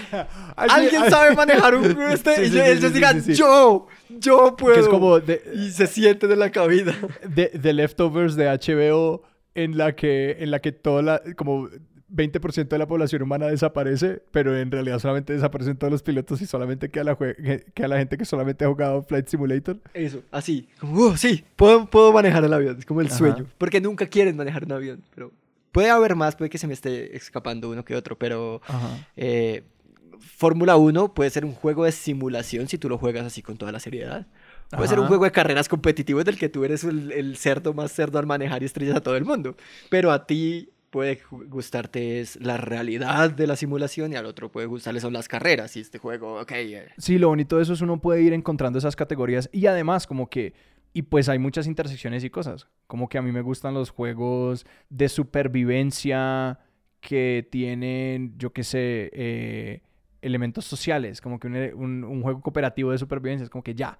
[0.55, 4.73] alguien sabe manejar un este Sí, y sí, ellos sí, digan, yo, yo puedo.
[4.75, 6.95] Que es como de, y se sienten en la cabina.
[7.27, 9.23] de, de Leftovers de HBO
[9.53, 11.69] en la que, en la que toda la, como
[12.13, 16.45] 20% de la población humana desaparece, pero en realidad solamente desaparecen todos los pilotos y
[16.45, 19.79] solamente queda la, queda la gente que solamente ha jugado Flight Simulator.
[19.93, 20.67] Eso, así.
[20.79, 22.77] Como, "Oh, sí, puedo, puedo manejar el avión.
[22.79, 23.17] Es como el Ajá.
[23.17, 23.45] sueño.
[23.57, 25.03] Porque nunca quieren manejar un avión.
[25.13, 25.31] Pero
[25.75, 28.17] puede haber más, puede que se me esté escapando uno que otro.
[28.17, 28.61] Pero
[29.17, 29.63] eh,
[30.19, 33.73] Fórmula 1 puede ser un juego de simulación si tú lo juegas así con toda
[33.73, 34.25] la seriedad.
[34.69, 37.91] Puede ser un juego de carreras competitivo del que tú eres el, el cerdo más
[37.91, 39.57] cerdo al manejar y estrellas a todo el mundo.
[39.89, 41.19] Pero a ti puede
[41.49, 45.75] gustarte es la realidad de la simulación y al otro puede gustarle son las carreras.
[45.75, 48.79] Y este juego, ok, eh, Sí, lo bonito de eso es uno puede ir encontrando
[48.79, 50.53] esas categorías y además como que,
[50.95, 54.65] y pues hay muchas intersecciones y cosas, como que a mí me gustan los juegos
[54.89, 56.59] de supervivencia
[57.01, 59.81] que tienen, yo qué sé, eh,
[60.21, 63.99] elementos sociales, como que un, un- un juego cooperativo de supervivencia, es como que ya,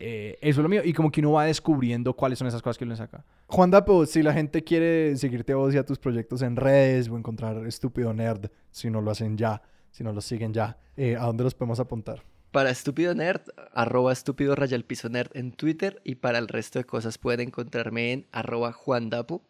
[0.00, 0.80] eh, eso es lo mío.
[0.84, 3.24] Y como que uno va descubriendo cuáles son esas cosas que uno saca.
[3.46, 7.08] Juan Dapo, si la gente quiere seguirte a vos y a tus proyectos en redes
[7.08, 9.62] o encontrar Estúpido Nerd, si no lo hacen ya,
[9.92, 12.24] si no lo siguen ya, eh, ¿a dónde los podemos apuntar?
[12.50, 14.76] Para Estúpido Nerd, arroba estúpido raya
[15.08, 19.46] nerd en Twitter y para el resto de cosas pueden encontrarme en arroba Juan Dapo,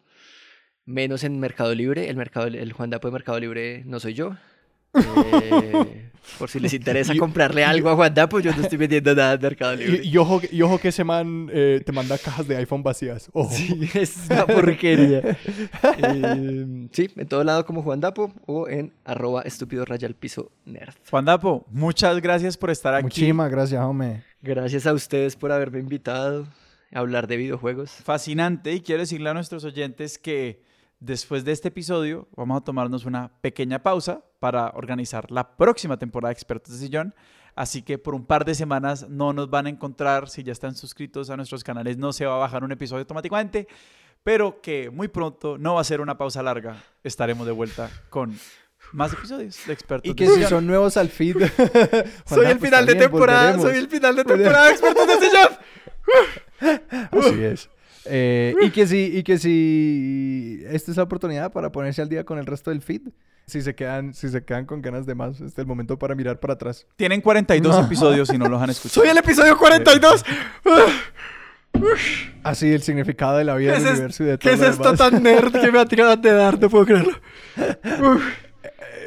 [0.85, 4.37] menos en Mercado Libre, el, mercado, el Juan Dapo de Mercado Libre no soy yo.
[4.93, 9.33] Eh, por si les interesa comprarle algo a Juan Dapo, yo no estoy vendiendo nada
[9.33, 10.01] en Mercado Libre.
[10.03, 13.29] Y, y ojo, y ojo que ese man eh, te manda cajas de iPhone vacías.
[13.33, 13.53] Ojo.
[13.53, 15.37] Sí, es una porquería.
[16.03, 20.93] Eh, sí, en todo lado como Juan Dapo o en arroba estúpido raya piso nerd.
[21.09, 23.03] Juan Dapo, muchas gracias por estar aquí.
[23.03, 24.23] Muchísimas gracias, hombre.
[24.41, 26.47] Gracias a ustedes por haberme invitado
[26.93, 27.91] a hablar de videojuegos.
[27.91, 30.61] Fascinante y quiero decirle a nuestros oyentes que
[31.01, 36.29] después de este episodio vamos a tomarnos una pequeña pausa para organizar la próxima temporada
[36.29, 37.13] de Expertos de Sillón.
[37.53, 40.29] Así que por un par de semanas no nos van a encontrar.
[40.29, 43.67] Si ya están suscritos a nuestros canales no se va a bajar un episodio automáticamente.
[44.23, 46.81] Pero que muy pronto no va a ser una pausa larga.
[47.03, 48.37] Estaremos de vuelta con
[48.93, 50.49] más episodios de Expertos Y de que si Sillón.
[50.49, 51.37] son nuevos al feed.
[51.37, 51.49] Juan
[52.25, 55.27] Soy el final de está bien, temporada, soy el final de temporada de Expertos de
[55.27, 55.49] Sillón.
[57.11, 57.69] Así es.
[58.05, 62.23] Eh, y que si, y que si esta es la oportunidad para ponerse al día
[62.23, 63.01] con el resto del feed.
[63.47, 66.15] Si se quedan, si se quedan con ganas de más, este es el momento para
[66.15, 66.87] mirar para atrás.
[66.95, 67.85] Tienen 42 No.
[67.85, 69.01] episodios y no los han escuchado.
[69.01, 70.23] Soy el episodio 42.
[72.43, 74.53] Así el significado de la vida ¿Qué del es, es- universo y de ¿qué todo
[74.53, 74.97] es lo esto demás.
[75.11, 76.59] tan nerd que me acaban de dar?
[76.59, 77.13] No puedo creerlo.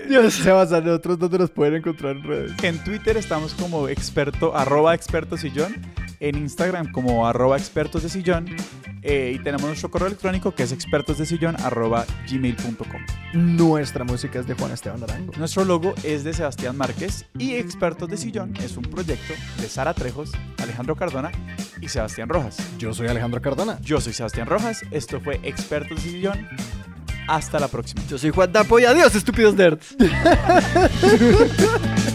[0.08, 0.34] Dios.
[0.34, 2.52] Sebas, a nosotros dónde nos pueden encontrar en redes.
[2.62, 5.74] En Twitter estamos como experto, arroba expertos sillón.
[6.20, 8.46] En Instagram como arroba expertos de sillón.
[9.06, 13.02] Eh, y tenemos nuestro correo electrónico que es expertosdesillón arroba gmail.com.
[13.34, 15.32] Nuestra música es de Juan Esteban Arango.
[15.36, 19.92] Nuestro logo es de Sebastián Márquez y Expertos de Sillón es un proyecto de Sara
[19.92, 21.30] Trejos, Alejandro Cardona
[21.82, 22.56] y Sebastián Rojas.
[22.78, 23.78] Yo soy Alejandro Cardona.
[23.82, 26.48] Yo soy Sebastián Rojas, esto fue Expertos de Sillón.
[27.28, 28.02] Hasta la próxima.
[28.08, 29.96] Yo soy Juan Dapo y adiós, estúpidos nerds.